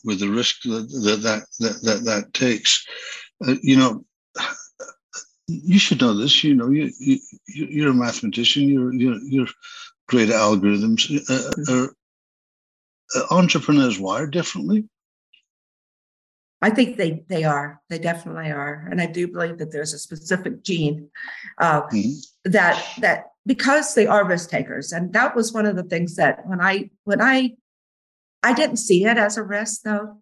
with 0.03 0.19
the 0.19 0.29
risk 0.29 0.61
that 0.63 0.87
that 1.23 1.45
that 1.59 1.81
that, 1.81 2.03
that 2.05 2.33
takes. 2.33 2.85
Uh, 3.45 3.55
you 3.61 3.77
know, 3.77 4.05
you 5.47 5.79
should 5.79 6.01
know 6.01 6.13
this. 6.13 6.43
You 6.43 6.55
know, 6.55 6.69
you, 6.69 6.91
you 6.99 7.19
you're 7.47 7.91
a 7.91 7.93
mathematician. 7.93 8.63
You're 8.63 8.93
you're 8.93 9.19
you're 9.23 9.47
great 10.09 10.29
algorithms. 10.29 11.09
Uh, 11.29 11.73
uh, 11.73 11.87
uh 13.15 13.35
entrepreneurs 13.35 13.99
wired 13.99 14.31
differently. 14.31 14.85
I 16.61 16.69
think 16.69 16.97
they 16.97 17.23
they 17.29 17.43
are. 17.45 17.81
They 17.89 17.99
definitely 17.99 18.51
are, 18.51 18.87
and 18.91 18.99
I 18.99 19.05
do 19.05 19.27
believe 19.27 19.57
that 19.59 19.71
there's 19.71 19.93
a 19.93 19.99
specific 19.99 20.61
gene 20.63 21.09
uh, 21.57 21.83
mm-hmm. 21.83 22.51
that 22.51 22.85
that 22.99 23.25
because 23.45 23.95
they 23.95 24.07
are 24.07 24.27
risk 24.27 24.49
takers, 24.49 24.91
and 24.91 25.13
that 25.13 25.35
was 25.35 25.53
one 25.53 25.65
of 25.65 25.77
the 25.77 25.83
things 25.83 26.15
that 26.17 26.45
when 26.45 26.59
I 26.59 26.89
when 27.05 27.21
I 27.21 27.55
I 28.43 28.53
didn't 28.53 28.77
see 28.77 29.05
it 29.05 29.17
as 29.17 29.37
a 29.37 29.43
risk 29.43 29.83
though. 29.83 30.17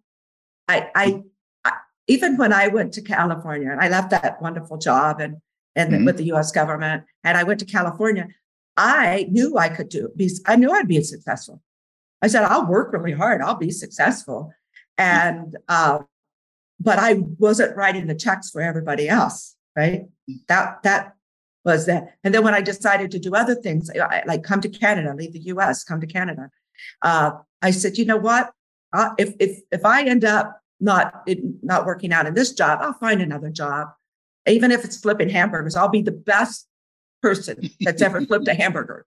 I 0.68 0.90
I, 0.94 1.22
I 1.64 1.72
even 2.06 2.36
when 2.36 2.52
I 2.52 2.68
went 2.68 2.92
to 2.94 3.02
California 3.02 3.72
and 3.72 3.80
I 3.80 3.88
left 3.88 4.10
that 4.10 4.40
wonderful 4.40 4.78
job 4.78 5.20
and 5.20 5.38
and 5.74 5.92
mm-hmm. 5.92 6.04
with 6.04 6.16
the 6.18 6.24
U.S. 6.26 6.52
government, 6.52 7.04
and 7.24 7.36
I 7.36 7.44
went 7.44 7.60
to 7.60 7.66
California, 7.66 8.28
I 8.78 9.26
knew 9.30 9.58
I 9.58 9.68
could 9.68 9.90
do 9.90 10.08
be. 10.16 10.30
I 10.46 10.56
knew 10.56 10.70
I'd 10.70 10.88
be 10.88 11.02
successful. 11.02 11.60
I 12.22 12.28
said 12.28 12.44
I'll 12.44 12.66
work 12.66 12.92
really 12.92 13.12
hard. 13.12 13.42
I'll 13.42 13.56
be 13.56 13.70
successful, 13.70 14.54
and. 14.96 15.56
Uh, 15.68 16.00
but 16.80 16.98
I 16.98 17.14
wasn't 17.38 17.76
writing 17.76 18.06
the 18.06 18.14
checks 18.14 18.50
for 18.50 18.60
everybody 18.60 19.08
else, 19.08 19.56
right? 19.76 20.06
That 20.48 20.82
that 20.84 21.14
was 21.64 21.86
that. 21.86 22.14
And 22.22 22.32
then 22.32 22.44
when 22.44 22.54
I 22.54 22.60
decided 22.60 23.10
to 23.12 23.18
do 23.18 23.34
other 23.34 23.54
things, 23.54 23.90
like 24.26 24.42
come 24.42 24.60
to 24.60 24.68
Canada, 24.68 25.14
leave 25.14 25.32
the 25.32 25.40
U.S., 25.40 25.84
come 25.84 26.00
to 26.00 26.06
Canada, 26.06 26.50
uh, 27.02 27.32
I 27.62 27.70
said, 27.72 27.98
you 27.98 28.04
know 28.04 28.16
what? 28.16 28.52
Uh, 28.92 29.10
if 29.18 29.34
if 29.40 29.60
if 29.72 29.84
I 29.84 30.04
end 30.04 30.24
up 30.24 30.60
not 30.80 31.28
not 31.62 31.84
working 31.84 32.12
out 32.12 32.26
in 32.26 32.34
this 32.34 32.52
job, 32.52 32.78
I'll 32.80 32.94
find 32.94 33.20
another 33.20 33.50
job, 33.50 33.88
even 34.46 34.70
if 34.70 34.84
it's 34.84 34.98
flipping 34.98 35.28
hamburgers. 35.28 35.74
I'll 35.74 35.88
be 35.88 36.02
the 36.02 36.12
best 36.12 36.67
person 37.22 37.70
that's 37.80 38.02
ever 38.02 38.20
flipped 38.22 38.48
a 38.48 38.54
hamburger 38.54 39.06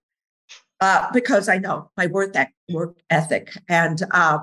uh, 0.80 1.10
because 1.12 1.48
I 1.48 1.58
know 1.58 1.90
my 1.96 2.06
work 2.06 2.34
work 2.68 2.98
ethic 3.08 3.50
and 3.68 4.02
uh, 4.10 4.38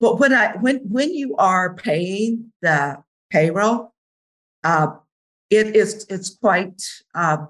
but 0.00 0.18
when 0.18 0.32
I 0.32 0.56
when 0.56 0.78
when 0.88 1.14
you 1.14 1.36
are 1.36 1.74
paying 1.74 2.52
the 2.60 3.02
payroll, 3.30 3.94
uh, 4.64 4.88
it 5.48 5.74
is 5.74 6.06
it's 6.10 6.36
quite 6.36 6.82
uh, 7.14 7.46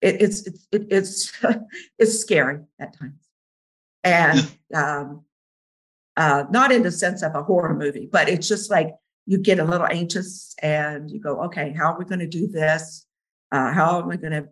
it, 0.00 0.20
it's 0.20 0.46
it's 0.46 0.66
it, 0.72 0.86
it's 0.90 1.32
it's 1.98 2.18
scary 2.18 2.60
at 2.80 2.98
times, 2.98 3.28
and 4.02 4.50
um, 4.74 5.24
uh, 6.16 6.44
not 6.50 6.72
in 6.72 6.82
the 6.82 6.92
sense 6.92 7.22
of 7.22 7.34
a 7.34 7.42
horror 7.42 7.74
movie, 7.74 8.08
but 8.10 8.28
it's 8.28 8.48
just 8.48 8.70
like 8.70 8.94
you 9.26 9.38
get 9.38 9.58
a 9.58 9.64
little 9.64 9.86
anxious 9.86 10.54
and 10.62 11.10
you 11.10 11.20
go, 11.20 11.42
okay, 11.42 11.72
how 11.72 11.92
are 11.92 11.98
we 11.98 12.04
going 12.04 12.18
to 12.18 12.26
do 12.26 12.46
this? 12.46 13.06
Uh, 13.50 13.72
how 13.72 14.02
am 14.02 14.10
I 14.10 14.16
going 14.16 14.32
to 14.32 14.48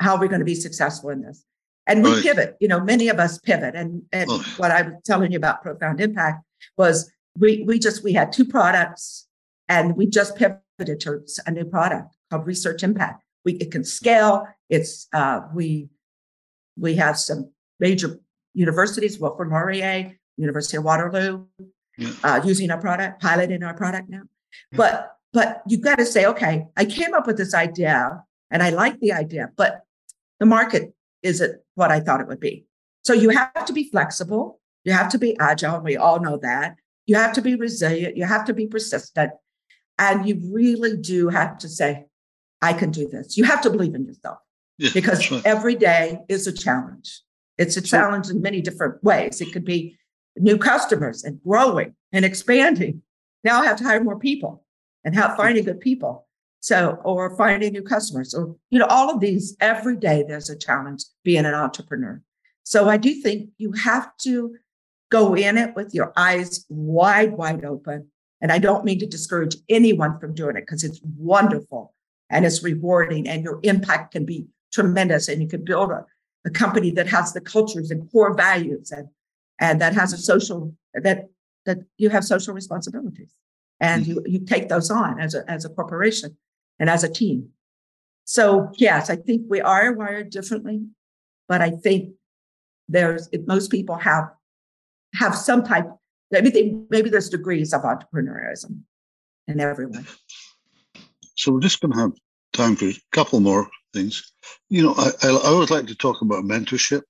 how 0.00 0.14
are 0.14 0.20
we 0.20 0.28
going 0.28 0.40
to 0.40 0.44
be 0.44 0.54
successful 0.54 1.10
in 1.10 1.22
this? 1.22 1.44
And 1.86 2.02
we 2.02 2.12
right. 2.12 2.22
pivot, 2.22 2.56
you 2.60 2.68
know, 2.68 2.80
many 2.80 3.08
of 3.08 3.18
us 3.18 3.38
pivot. 3.38 3.74
And, 3.74 4.02
and 4.12 4.28
oh. 4.30 4.44
what 4.56 4.70
I 4.70 4.82
was 4.82 4.94
telling 5.04 5.32
you 5.32 5.38
about 5.38 5.62
profound 5.62 6.00
impact 6.00 6.44
was 6.76 7.10
we 7.38 7.62
we 7.64 7.78
just 7.78 8.02
we 8.02 8.12
had 8.12 8.32
two 8.32 8.44
products 8.44 9.26
and 9.68 9.96
we 9.96 10.06
just 10.06 10.36
pivoted 10.36 11.00
to 11.00 11.20
a 11.46 11.50
new 11.50 11.64
product 11.64 12.14
called 12.30 12.46
Research 12.46 12.82
Impact. 12.82 13.22
We 13.44 13.54
it 13.54 13.70
can 13.70 13.84
scale. 13.84 14.46
It's 14.68 15.06
uh, 15.12 15.42
we 15.54 15.88
we 16.76 16.94
have 16.96 17.18
some 17.18 17.50
major 17.78 18.20
universities, 18.54 19.18
Wilfrid 19.18 19.50
Laurier, 19.50 20.16
University 20.36 20.76
of 20.76 20.84
Waterloo, 20.84 21.46
yeah. 21.96 22.10
uh, 22.24 22.40
using 22.44 22.70
our 22.70 22.80
product, 22.80 23.22
piloting 23.22 23.62
our 23.62 23.74
product 23.74 24.08
now. 24.08 24.22
Yeah. 24.72 24.76
But 24.76 25.16
but 25.32 25.62
you've 25.66 25.82
got 25.82 25.98
to 25.98 26.06
say, 26.06 26.26
okay, 26.26 26.66
I 26.76 26.84
came 26.84 27.14
up 27.14 27.26
with 27.26 27.36
this 27.36 27.54
idea 27.54 28.22
and 28.50 28.62
I 28.62 28.70
like 28.70 28.98
the 29.00 29.12
idea, 29.12 29.50
but 29.56 29.84
the 30.40 30.46
market 30.46 30.92
isn't 31.22 31.60
what 31.74 31.92
I 31.92 32.00
thought 32.00 32.20
it 32.20 32.26
would 32.26 32.40
be. 32.40 32.66
So 33.04 33.12
you 33.12 33.28
have 33.30 33.64
to 33.66 33.72
be 33.72 33.88
flexible. 33.88 34.60
You 34.84 34.92
have 34.92 35.10
to 35.10 35.18
be 35.18 35.38
agile. 35.38 35.80
We 35.80 35.96
all 35.96 36.20
know 36.20 36.38
that. 36.38 36.76
You 37.06 37.16
have 37.16 37.32
to 37.34 37.42
be 37.42 37.54
resilient. 37.54 38.16
You 38.16 38.24
have 38.24 38.44
to 38.46 38.54
be 38.54 38.66
persistent. 38.66 39.32
And 39.98 40.26
you 40.26 40.40
really 40.52 40.96
do 40.96 41.28
have 41.28 41.58
to 41.58 41.68
say, 41.68 42.06
I 42.62 42.72
can 42.72 42.90
do 42.90 43.08
this. 43.08 43.36
You 43.36 43.44
have 43.44 43.60
to 43.62 43.70
believe 43.70 43.94
in 43.94 44.04
yourself 44.04 44.38
yeah, 44.78 44.90
because 44.94 45.30
right. 45.30 45.42
every 45.44 45.74
day 45.74 46.18
is 46.28 46.46
a 46.46 46.52
challenge. 46.52 47.20
It's 47.58 47.76
a 47.76 47.82
challenge 47.82 48.30
in 48.30 48.40
many 48.40 48.62
different 48.62 49.02
ways. 49.04 49.40
It 49.40 49.52
could 49.52 49.64
be 49.64 49.98
new 50.36 50.56
customers 50.56 51.24
and 51.24 51.42
growing 51.42 51.94
and 52.12 52.24
expanding. 52.24 53.02
Now 53.44 53.60
I 53.60 53.66
have 53.66 53.76
to 53.78 53.84
hire 53.84 54.02
more 54.02 54.18
people 54.18 54.64
and 55.04 55.14
have 55.14 55.36
finding 55.36 55.64
good 55.64 55.80
people. 55.80 56.26
So, 56.62 56.98
or 57.04 57.34
finding 57.36 57.72
new 57.72 57.82
customers, 57.82 58.34
or, 58.34 58.54
you 58.68 58.78
know, 58.78 58.86
all 58.86 59.10
of 59.10 59.20
these 59.20 59.56
every 59.60 59.96
day 59.96 60.24
there's 60.28 60.50
a 60.50 60.56
challenge 60.56 61.04
being 61.24 61.46
an 61.46 61.54
entrepreneur. 61.54 62.20
So 62.64 62.88
I 62.88 62.98
do 62.98 63.14
think 63.14 63.50
you 63.56 63.72
have 63.72 64.10
to 64.24 64.56
go 65.10 65.34
in 65.34 65.58
it 65.58 65.74
with 65.74 65.94
your 65.94 66.12
eyes 66.16 66.66
wide, 66.68 67.32
wide 67.32 67.64
open. 67.64 68.08
And 68.40 68.52
I 68.52 68.58
don't 68.58 68.84
mean 68.84 68.98
to 69.00 69.06
discourage 69.06 69.56
anyone 69.68 70.18
from 70.18 70.34
doing 70.34 70.56
it 70.56 70.62
because 70.62 70.84
it's 70.84 71.00
wonderful 71.16 71.94
and 72.30 72.46
it's 72.46 72.62
rewarding 72.62 73.28
and 73.28 73.42
your 73.44 73.60
impact 73.62 74.12
can 74.12 74.24
be 74.24 74.46
tremendous 74.72 75.28
and 75.28 75.42
you 75.42 75.48
can 75.48 75.64
build 75.64 75.90
a, 75.90 76.06
a 76.46 76.50
company 76.50 76.90
that 76.92 77.08
has 77.08 77.32
the 77.32 77.40
cultures 77.40 77.90
and 77.90 78.10
core 78.10 78.34
values 78.34 78.90
and 78.92 79.08
and 79.58 79.80
that 79.80 79.92
has 79.94 80.12
a 80.12 80.16
social 80.16 80.74
that 80.94 81.28
that 81.66 81.78
you 81.98 82.08
have 82.08 82.24
social 82.24 82.54
responsibilities 82.54 83.34
and 83.80 84.04
mm-hmm. 84.04 84.12
you 84.12 84.24
you 84.26 84.38
take 84.38 84.68
those 84.68 84.90
on 84.90 85.20
as 85.20 85.34
a 85.34 85.48
as 85.50 85.64
a 85.64 85.68
corporation 85.68 86.36
and 86.80 86.90
as 86.90 87.04
a 87.04 87.08
team. 87.08 87.50
So, 88.24 88.70
yes, 88.76 89.10
I 89.10 89.16
think 89.16 89.42
we 89.48 89.60
are 89.60 89.92
wired 89.92 90.30
differently, 90.30 90.82
but 91.48 91.60
I 91.60 91.70
think 91.70 92.14
there's 92.88 93.28
most 93.46 93.70
people 93.70 93.96
have 93.96 94.30
have 95.14 95.36
some 95.36 95.62
type 95.62 95.88
maybe 96.30 96.50
they, 96.50 96.74
maybe 96.90 97.10
there's 97.10 97.28
degrees 97.28 97.72
of 97.72 97.82
entrepreneurism 97.82 98.80
in 99.46 99.60
everyone. 99.60 100.06
So 101.36 101.52
we're 101.52 101.60
just 101.60 101.80
going 101.80 101.92
to 101.92 101.98
have 101.98 102.12
time 102.52 102.76
for 102.76 102.86
a 102.86 102.96
couple 103.12 103.40
more 103.40 103.68
things. 103.92 104.32
You 104.68 104.82
know, 104.82 104.94
I, 104.96 105.10
I 105.22 105.30
always 105.30 105.70
like 105.70 105.86
to 105.86 105.94
talk 105.94 106.22
about 106.22 106.44
mentorship, 106.44 107.02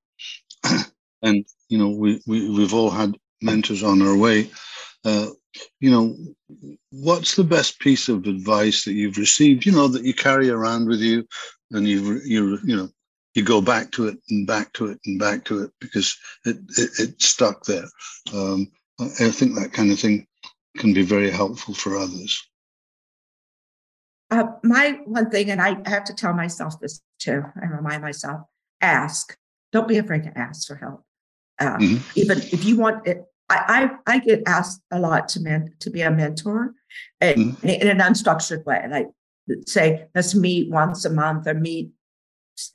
and 1.23 1.45
you 1.69 1.79
know, 1.79 1.89
we, 1.89 2.21
we 2.27 2.49
we've 2.51 2.75
all 2.75 2.91
had 2.91 3.17
mentors 3.43 3.83
on 3.83 4.03
our 4.03 4.17
way. 4.17 4.51
Uh, 5.05 5.29
you 5.81 5.91
know, 5.91 6.17
what's 6.91 7.37
the 7.37 7.45
best 7.45 7.81
piece 7.81 8.09
of 8.09 8.27
advice 8.27 8.85
that 8.85 8.93
you've 8.93 9.19
received? 9.19 9.67
You 9.67 9.73
know, 9.73 9.89
that 9.89 10.05
you 10.05 10.15
carry 10.15 10.51
around 10.51 10.89
with 10.89 11.01
you, 11.01 11.27
and 11.71 11.89
you 11.89 12.21
you 12.25 12.59
you 12.65 12.77
know 12.77 12.89
you 13.35 13.43
go 13.43 13.61
back 13.61 13.93
to 13.93 14.09
it 14.09 14.19
and 14.29 14.47
back 14.47 14.73
to 14.75 14.87
it 14.87 14.99
and 15.07 15.19
back 15.19 15.45
to 15.47 15.63
it 15.63 15.71
because 15.81 16.17
it, 16.45 16.57
it 16.77 16.91
it's 16.99 17.27
stuck 17.27 17.65
there. 17.65 17.87
Um, 18.35 18.71
I 19.01 19.31
think 19.31 19.55
that 19.55 19.73
kind 19.73 19.91
of 19.91 19.99
thing 19.99 20.27
can 20.77 20.93
be 20.93 21.03
very 21.03 21.31
helpful 21.31 21.75
for 21.75 21.97
others. 21.97 22.43
Uh, 24.31 24.45
my 24.63 25.01
one 25.07 25.31
thing, 25.31 25.51
and 25.51 25.61
I 25.61 25.77
have 25.87 26.05
to 26.05 26.15
tell 26.15 26.33
myself 26.33 26.79
this 26.81 27.01
too, 27.19 27.43
I 27.61 27.67
remind 27.67 28.03
myself 28.03 28.43
ask. 28.81 29.37
Don't 29.73 29.89
be 29.89 29.99
afraid 29.99 30.25
to 30.25 30.37
ask 30.37 30.67
for 30.67 30.77
help. 30.77 31.05
Uh, 31.59 31.77
mm-hmm. 31.77 32.19
Even 32.19 32.39
if 32.39 32.65
you 32.65 32.77
want 32.77 33.07
it, 33.07 33.25
I, 33.51 33.91
I, 34.07 34.15
I 34.15 34.19
get 34.21 34.43
asked 34.47 34.81
a 34.91 34.99
lot 34.99 35.29
to 35.31 35.41
men, 35.41 35.75
to 35.81 35.91
be 35.91 36.01
a 36.03 36.11
mentor 36.11 36.73
and, 37.21 37.37
mm-hmm. 37.37 37.67
in 37.67 37.89
an 37.89 37.99
unstructured 37.99 38.65
way, 38.65 38.87
like 38.91 39.09
say, 39.67 40.07
let's 40.15 40.35
meet 40.35 40.71
once 40.71 41.05
a 41.05 41.11
month 41.11 41.47
or 41.47 41.55
meet 41.55 41.91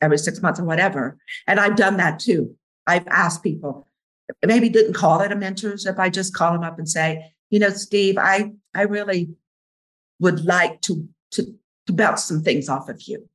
every 0.02 0.18
six 0.18 0.42
months 0.42 0.60
or 0.60 0.66
whatever. 0.66 1.18
And 1.48 1.60
I've 1.60 1.76
done 1.76 1.98
that 1.98 2.20
too. 2.20 2.56
I've 2.86 3.08
asked 3.08 3.42
people, 3.42 3.88
maybe 4.46 4.70
didn't 4.70 4.94
call 4.94 5.22
it 5.22 5.32
a 5.32 5.36
mentorship. 5.36 5.98
I 5.98 6.10
just 6.10 6.36
call 6.36 6.54
them 6.54 6.64
up 6.64 6.78
and 6.78 6.90
say, 6.90 7.34
you 7.50 7.60
know, 7.60 7.70
Steve, 7.70 8.18
I 8.18 8.52
I 8.74 8.84
really 8.84 9.30
would 10.20 10.44
like 10.46 10.82
to 10.82 11.08
to 11.32 11.56
to 11.88 11.94
bounce 11.94 12.26
some 12.26 12.42
things 12.42 12.68
off 12.68 12.90
of 12.90 13.02
you. 13.04 13.30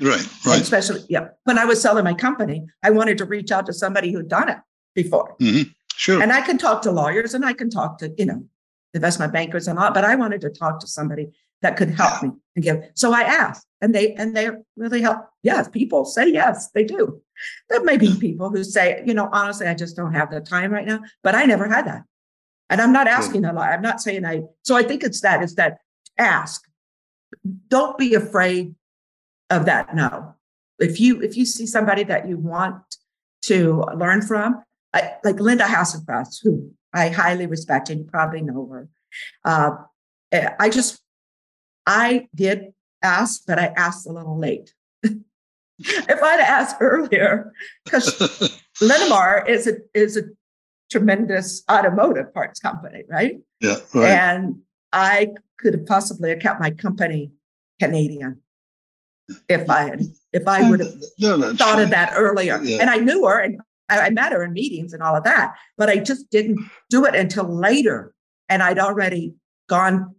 Right, 0.00 0.26
right. 0.44 0.54
And 0.54 0.62
especially, 0.62 1.04
yeah. 1.08 1.28
When 1.44 1.58
I 1.58 1.64
was 1.64 1.80
selling 1.80 2.04
my 2.04 2.14
company, 2.14 2.66
I 2.82 2.90
wanted 2.90 3.18
to 3.18 3.24
reach 3.24 3.50
out 3.50 3.66
to 3.66 3.72
somebody 3.72 4.12
who'd 4.12 4.28
done 4.28 4.50
it 4.50 4.58
before. 4.94 5.36
Mm-hmm. 5.40 5.70
Sure. 5.96 6.22
And 6.22 6.32
I 6.32 6.42
can 6.42 6.58
talk 6.58 6.82
to 6.82 6.90
lawyers 6.90 7.34
and 7.34 7.44
I 7.44 7.54
can 7.54 7.70
talk 7.70 7.98
to, 7.98 8.12
you 8.18 8.26
know, 8.26 8.44
investment 8.92 9.32
bankers 9.32 9.66
and 9.66 9.78
all, 9.78 9.92
but 9.92 10.04
I 10.04 10.14
wanted 10.14 10.40
to 10.42 10.50
talk 10.50 10.80
to 10.80 10.86
somebody 10.86 11.30
that 11.62 11.76
could 11.76 11.90
help 11.90 12.22
me 12.22 12.30
and 12.54 12.64
give. 12.64 12.84
So 12.94 13.12
I 13.12 13.22
asked, 13.22 13.66
and 13.80 13.94
they 13.94 14.14
and 14.14 14.36
they 14.36 14.50
really 14.76 15.00
help. 15.00 15.26
Yes, 15.42 15.68
people 15.68 16.04
say 16.04 16.28
yes, 16.28 16.70
they 16.72 16.84
do. 16.84 17.20
There 17.70 17.82
may 17.82 17.96
be 17.96 18.14
people 18.18 18.50
who 18.50 18.62
say, 18.62 19.02
you 19.06 19.14
know, 19.14 19.28
honestly, 19.32 19.66
I 19.66 19.74
just 19.74 19.96
don't 19.96 20.12
have 20.12 20.30
the 20.30 20.40
time 20.40 20.70
right 20.72 20.86
now. 20.86 21.00
But 21.22 21.34
I 21.34 21.44
never 21.44 21.66
had 21.68 21.86
that. 21.86 22.04
And 22.68 22.80
I'm 22.80 22.92
not 22.92 23.06
asking 23.06 23.44
a 23.44 23.52
lot. 23.52 23.70
I'm 23.70 23.82
not 23.82 24.00
saying 24.00 24.24
I, 24.24 24.42
so 24.62 24.76
I 24.76 24.82
think 24.82 25.04
it's 25.04 25.20
that, 25.20 25.42
it's 25.42 25.54
that 25.54 25.78
ask. 26.18 26.62
Don't 27.68 27.96
be 27.96 28.14
afraid 28.14 28.74
of 29.50 29.66
that 29.66 29.94
no. 29.94 30.34
If 30.78 31.00
you 31.00 31.22
if 31.22 31.36
you 31.36 31.46
see 31.46 31.66
somebody 31.66 32.04
that 32.04 32.28
you 32.28 32.36
want 32.36 32.82
to 33.42 33.84
learn 33.96 34.22
from, 34.22 34.62
I, 34.92 35.14
like 35.24 35.40
Linda 35.40 35.64
Hasenfratz, 35.64 36.38
who 36.42 36.70
I 36.92 37.08
highly 37.08 37.46
respect, 37.46 37.90
and 37.90 38.00
you 38.00 38.06
probably 38.06 38.42
know 38.42 38.68
her. 38.68 38.88
Uh, 39.44 39.72
eh, 40.32 40.50
I 40.58 40.70
just 40.70 41.00
I 41.86 42.28
did 42.34 42.72
ask, 43.02 43.42
but 43.46 43.58
I 43.58 43.66
asked 43.76 44.06
a 44.06 44.12
little 44.12 44.38
late. 44.38 44.74
if 45.02 46.22
I'd 46.22 46.40
asked 46.40 46.76
earlier, 46.80 47.52
because 47.84 48.06
Linamar 48.80 49.48
is 49.48 49.66
a 49.66 49.76
is 49.94 50.16
a 50.16 50.22
tremendous 50.90 51.62
automotive 51.70 52.32
parts 52.32 52.60
company, 52.60 53.02
right? 53.08 53.38
Yeah. 53.60 53.76
Right. 53.94 54.08
And 54.10 54.60
I 54.92 55.34
could 55.58 55.74
have 55.74 55.86
possibly 55.86 56.30
have 56.30 56.40
kept 56.40 56.60
my 56.60 56.70
company 56.70 57.32
Canadian 57.80 58.40
if 59.48 59.68
I 59.68 59.82
had 59.82 60.02
if 60.32 60.46
I 60.46 60.68
would 60.70 60.80
have 60.80 60.94
no, 61.18 61.54
thought 61.54 61.80
of 61.80 61.90
that 61.90 62.12
earlier. 62.16 62.60
Yeah. 62.62 62.78
And 62.80 62.90
I 62.90 62.96
knew 62.96 63.26
her 63.26 63.40
and 63.40 63.60
I, 63.88 64.06
I 64.06 64.10
met 64.10 64.32
her 64.32 64.42
in 64.42 64.52
meetings 64.52 64.92
and 64.92 65.02
all 65.02 65.16
of 65.16 65.24
that, 65.24 65.54
but 65.76 65.88
I 65.88 65.98
just 65.98 66.30
didn't 66.30 66.58
do 66.90 67.04
it 67.04 67.14
until 67.14 67.44
later. 67.44 68.14
And 68.48 68.62
I'd 68.62 68.78
already 68.78 69.34
gone 69.68 70.14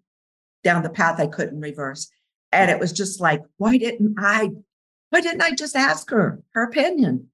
down 0.64 0.84
the 0.84 0.90
path 0.90 1.20
I 1.20 1.28
couldn't 1.28 1.62
reverse. 1.62 2.10
And 2.52 2.72
it 2.72 2.80
was 2.80 2.92
just 2.92 3.20
like, 3.22 3.42
why 3.58 3.78
didn't 3.78 4.16
I 4.20 4.50
why 5.10 5.22
didn't 5.22 5.42
I 5.42 5.52
just 5.52 5.76
ask 5.76 6.10
her 6.10 6.42
her 6.52 6.64
opinion? 6.64 7.30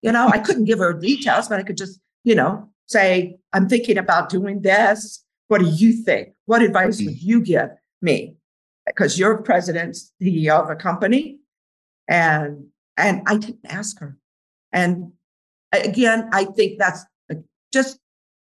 You 0.00 0.12
know, 0.12 0.28
I 0.28 0.38
couldn't 0.38 0.64
give 0.64 0.78
her 0.78 0.92
details, 0.92 1.48
but 1.48 1.58
I 1.58 1.64
could 1.64 1.76
just, 1.76 2.00
you 2.22 2.34
know, 2.34 2.70
say, 2.86 3.36
I'm 3.52 3.68
thinking 3.68 3.98
about 3.98 4.28
doing 4.28 4.62
this. 4.62 5.24
What 5.48 5.60
do 5.60 5.66
you 5.66 5.92
think? 5.92 6.30
What 6.46 6.62
advice 6.62 7.02
would 7.02 7.20
you 7.20 7.40
give 7.42 7.70
me? 8.00 8.36
Because 8.86 9.18
you're 9.18 9.42
president, 9.42 9.98
CEO 10.22 10.62
of 10.62 10.70
a 10.70 10.76
company. 10.76 11.38
And 12.06 12.68
and 12.96 13.22
I 13.26 13.36
didn't 13.38 13.66
ask 13.66 13.98
her. 14.00 14.16
And 14.72 15.12
again, 15.72 16.28
I 16.32 16.44
think 16.44 16.78
that's 16.78 17.04
just 17.72 17.98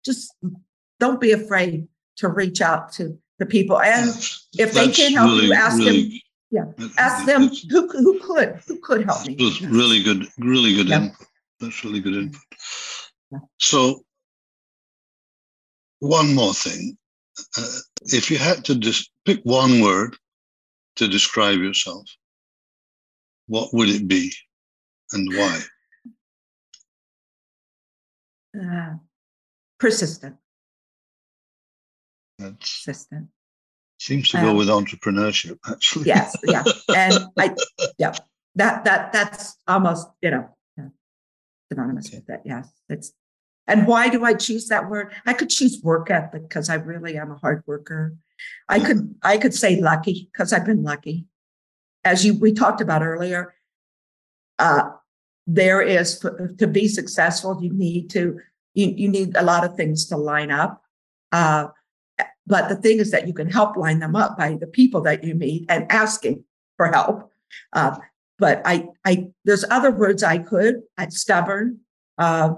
just 0.05 0.35
don't 1.01 1.21
be 1.21 1.33
afraid 1.33 1.89
to 2.17 2.29
reach 2.29 2.61
out 2.61 2.93
to 2.93 3.19
the 3.39 3.47
people. 3.47 3.81
And 3.81 4.09
if 4.59 4.73
they 4.73 4.91
can't 4.91 5.15
help 5.15 5.31
really, 5.31 5.47
you, 5.47 5.53
ask 5.53 5.79
really, 5.79 6.03
them. 6.03 6.21
Yeah, 6.51 6.87
ask 6.99 7.27
them 7.27 7.51
who 7.71 7.89
who 7.89 8.21
could 8.21 8.61
who 8.67 8.79
could 8.81 9.05
help 9.05 9.27
me. 9.27 9.37
Really 9.69 10.03
good, 10.03 10.27
really 10.39 10.75
good 10.75 10.89
yeah. 10.89 11.03
input. 11.03 11.27
That's 11.61 11.85
really 11.85 12.01
good 12.01 12.15
input. 12.15 12.41
Yeah. 13.31 13.39
So 13.59 14.03
one 15.99 16.35
more 16.35 16.55
thing. 16.55 16.97
Uh, 17.57 17.79
if 18.07 18.31
you 18.31 18.39
had 18.39 18.65
to 18.65 18.77
just 18.77 19.11
pick 19.25 19.41
one 19.43 19.81
word 19.81 20.17
to 20.97 21.07
describe 21.07 21.59
yourself, 21.59 22.05
what 23.47 23.73
would 23.73 23.89
it 23.89 24.09
be 24.09 24.33
and 25.13 25.29
why? 25.37 25.61
Uh, 28.61 28.95
persistent. 29.79 30.37
That's, 32.39 32.57
persistent. 32.85 33.29
Seems 33.99 34.29
to 34.31 34.37
go 34.39 34.51
um, 34.51 34.57
with 34.57 34.69
entrepreneurship, 34.69 35.59
actually. 35.69 36.07
Yes, 36.07 36.37
yeah, 36.45 36.63
and 36.95 37.27
I, 37.37 37.55
yeah, 37.99 38.15
that 38.55 38.85
that 38.85 39.13
that's 39.13 39.57
almost 39.67 40.09
you 40.23 40.31
know 40.31 40.49
synonymous 41.71 42.09
okay. 42.09 42.19
with 42.19 42.27
that. 42.27 42.43
Yes, 42.45 42.69
it's 42.89 43.13
and 43.67 43.87
why 43.87 44.09
do 44.09 44.25
I 44.25 44.35
choose 44.35 44.69
that 44.69 44.89
word? 44.89 45.13
I 45.27 45.35
could 45.35 45.51
choose 45.51 45.81
work 45.83 46.11
ethic 46.11 46.43
because 46.43 46.71
I 46.71 46.77
really 46.77 47.19
am 47.19 47.31
a 47.31 47.37
hard 47.37 47.63
worker. 47.67 48.17
I 48.69 48.81
could 48.81 49.15
I 49.23 49.37
could 49.37 49.55
say 49.55 49.81
lucky 49.81 50.31
because 50.33 50.53
I've 50.53 50.65
been 50.65 50.83
lucky. 50.83 51.27
As 52.05 52.25
you 52.25 52.35
we 52.35 52.53
talked 52.53 52.81
about 52.81 53.03
earlier, 53.03 53.55
uh, 54.59 54.91
there 55.47 55.83
is 55.83 56.25
to 56.59 56.67
be 56.67 56.89
successful. 56.89 57.59
You 57.61 57.73
need 57.73 58.11
to 58.11 58.41
you, 58.79 58.95
you 58.97 59.09
need 59.09 59.37
a 59.37 59.43
lot 59.43 59.65
of 59.65 59.75
things 59.75 60.07
to 60.07 60.17
line 60.17 60.53
up. 60.53 60.83
Uh, 61.33 61.67
but 62.47 62.69
the 62.69 62.77
thing 62.77 62.99
is 62.99 63.11
that 63.11 63.27
you 63.27 63.35
can 63.35 63.51
help 63.51 63.77
line 63.77 63.99
them 63.99 64.15
up 64.15 64.39
by 64.39 64.55
the 64.55 64.69
people 64.69 65.01
that 65.03 65.25
you 65.25 65.35
meet 65.35 65.67
and 65.69 65.91
asking 65.91 66.45
for 66.77 66.87
help. 66.87 67.31
Uh, 67.73 67.99
but 68.39 68.63
I 68.65 68.87
I 69.05 69.29
there's 69.45 69.65
other 69.69 69.91
words 69.91 70.23
I 70.23 70.39
could. 70.39 70.83
I'm 70.97 71.11
stubborn. 71.11 71.81
Uh, 72.17 72.55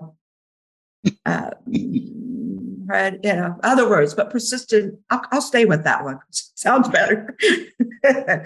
uh, 1.25 1.51
right, 1.67 3.19
you 3.23 3.33
know, 3.33 3.57
other 3.63 3.89
words, 3.89 4.13
but 4.15 4.31
persistent. 4.31 4.99
I'll, 5.09 5.23
I'll 5.33 5.41
stay 5.41 5.65
with 5.65 5.85
that 5.85 6.05
one. 6.05 6.19
Sounds 6.31 6.89
better. 6.89 7.35
yeah. 8.05 8.45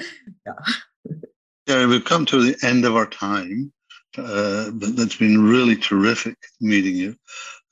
yeah, 1.67 1.87
we've 1.87 2.05
come 2.05 2.25
to 2.27 2.41
the 2.41 2.57
end 2.67 2.85
of 2.85 2.95
our 2.95 3.07
time. 3.07 3.73
Uh, 4.17 4.71
but 4.71 4.97
that's 4.97 5.17
been 5.17 5.43
really 5.43 5.77
terrific 5.77 6.37
meeting 6.61 6.95
you. 6.95 7.17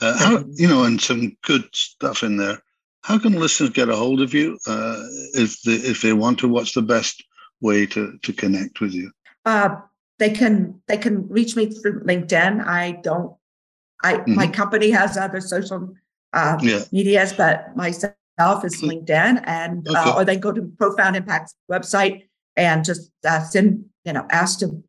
Uh, 0.01 0.19
how, 0.19 0.45
you 0.55 0.67
know, 0.67 0.85
and 0.85 1.01
some 1.01 1.37
good 1.43 1.65
stuff 1.73 2.23
in 2.23 2.37
there. 2.37 2.61
How 3.03 3.19
can 3.19 3.33
listeners 3.33 3.71
get 3.71 3.89
a 3.89 3.97
hold 3.97 4.21
of 4.21 4.35
you 4.35 4.59
uh, 4.67 5.03
if 5.35 5.61
they, 5.63 5.75
if 5.75 6.03
they 6.03 6.13
want 6.13 6.39
to? 6.41 6.49
What's 6.49 6.73
the 6.73 6.83
best 6.83 7.23
way 7.61 7.87
to 7.87 8.19
to 8.23 8.33
connect 8.33 8.81
with 8.81 8.93
you? 8.93 9.11
Uh, 9.45 9.77
they 10.19 10.31
can 10.31 10.81
they 10.89 10.97
can 10.97 11.29
reach 11.29 11.57
me 11.57 11.67
through 11.67 12.01
LinkedIn. 12.05 12.65
I 12.67 12.93
don't 13.03 13.35
I 14.03 14.15
mm-hmm. 14.15 14.35
my 14.35 14.47
company 14.47 14.91
has 14.91 15.17
other 15.17 15.41
social 15.41 15.95
uh, 16.33 16.59
yeah. 16.63 16.83
medias, 16.93 17.33
but 17.33 17.77
myself 17.77 18.17
is. 18.65 18.83
LinkedIn, 18.83 19.43
and 19.47 19.87
uh, 19.89 19.91
okay. 19.91 20.11
uh, 20.11 20.17
or 20.17 20.25
they 20.25 20.37
go 20.37 20.51
to 20.51 20.63
Profound 20.79 21.17
Impact's 21.17 21.55
website 21.71 22.29
and 22.57 22.85
just 22.85 23.11
uh, 23.27 23.43
send 23.43 23.85
you 24.05 24.13
know 24.13 24.27
ask 24.31 24.59
to. 24.61 24.83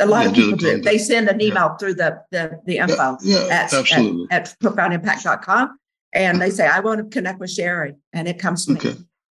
A 0.00 0.06
lot 0.06 0.22
yeah, 0.22 0.28
of 0.28 0.34
people 0.34 0.56
do. 0.56 0.80
They 0.80 0.98
send 0.98 1.28
an 1.28 1.40
email 1.40 1.70
yeah. 1.70 1.76
through 1.76 1.94
the 1.94 2.22
the, 2.30 2.60
the 2.64 2.78
info 2.78 3.18
at, 3.50 3.72
absolutely. 3.72 4.26
at, 4.30 4.48
at 4.48 4.56
profoundimpact.com 4.60 5.78
and 6.14 6.40
they 6.40 6.50
say, 6.50 6.66
I 6.66 6.80
want 6.80 6.98
to 6.98 7.04
connect 7.14 7.38
with 7.38 7.50
Sherry, 7.50 7.94
and 8.12 8.26
it 8.28 8.38
comes 8.38 8.66
to 8.66 8.72
okay. 8.72 8.90
me. 8.90 8.96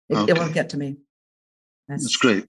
It, 0.09 0.17
okay. 0.17 0.31
it 0.31 0.37
won't 0.37 0.53
get 0.53 0.69
to 0.69 0.77
me. 0.77 0.97
That's, 1.87 2.03
That's 2.03 2.17
great. 2.17 2.45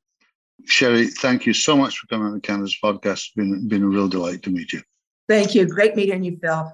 Sherry, 0.67 1.07
thank 1.07 1.47
you 1.47 1.55
so 1.55 1.77
much 1.77 1.99
for 1.99 2.07
coming 2.07 2.27
on 2.27 2.35
the 2.35 2.41
Canada's 2.41 2.77
podcast. 2.83 3.13
It's 3.13 3.33
been, 3.35 3.67
been 3.69 3.83
a 3.83 3.87
real 3.87 4.09
delight 4.09 4.43
to 4.43 4.51
meet 4.51 4.73
you. 4.73 4.83
Thank 5.29 5.55
you. 5.55 5.67
Great 5.67 5.97
meeting 5.97 6.23
you, 6.23 6.39
Phil. 6.43 6.73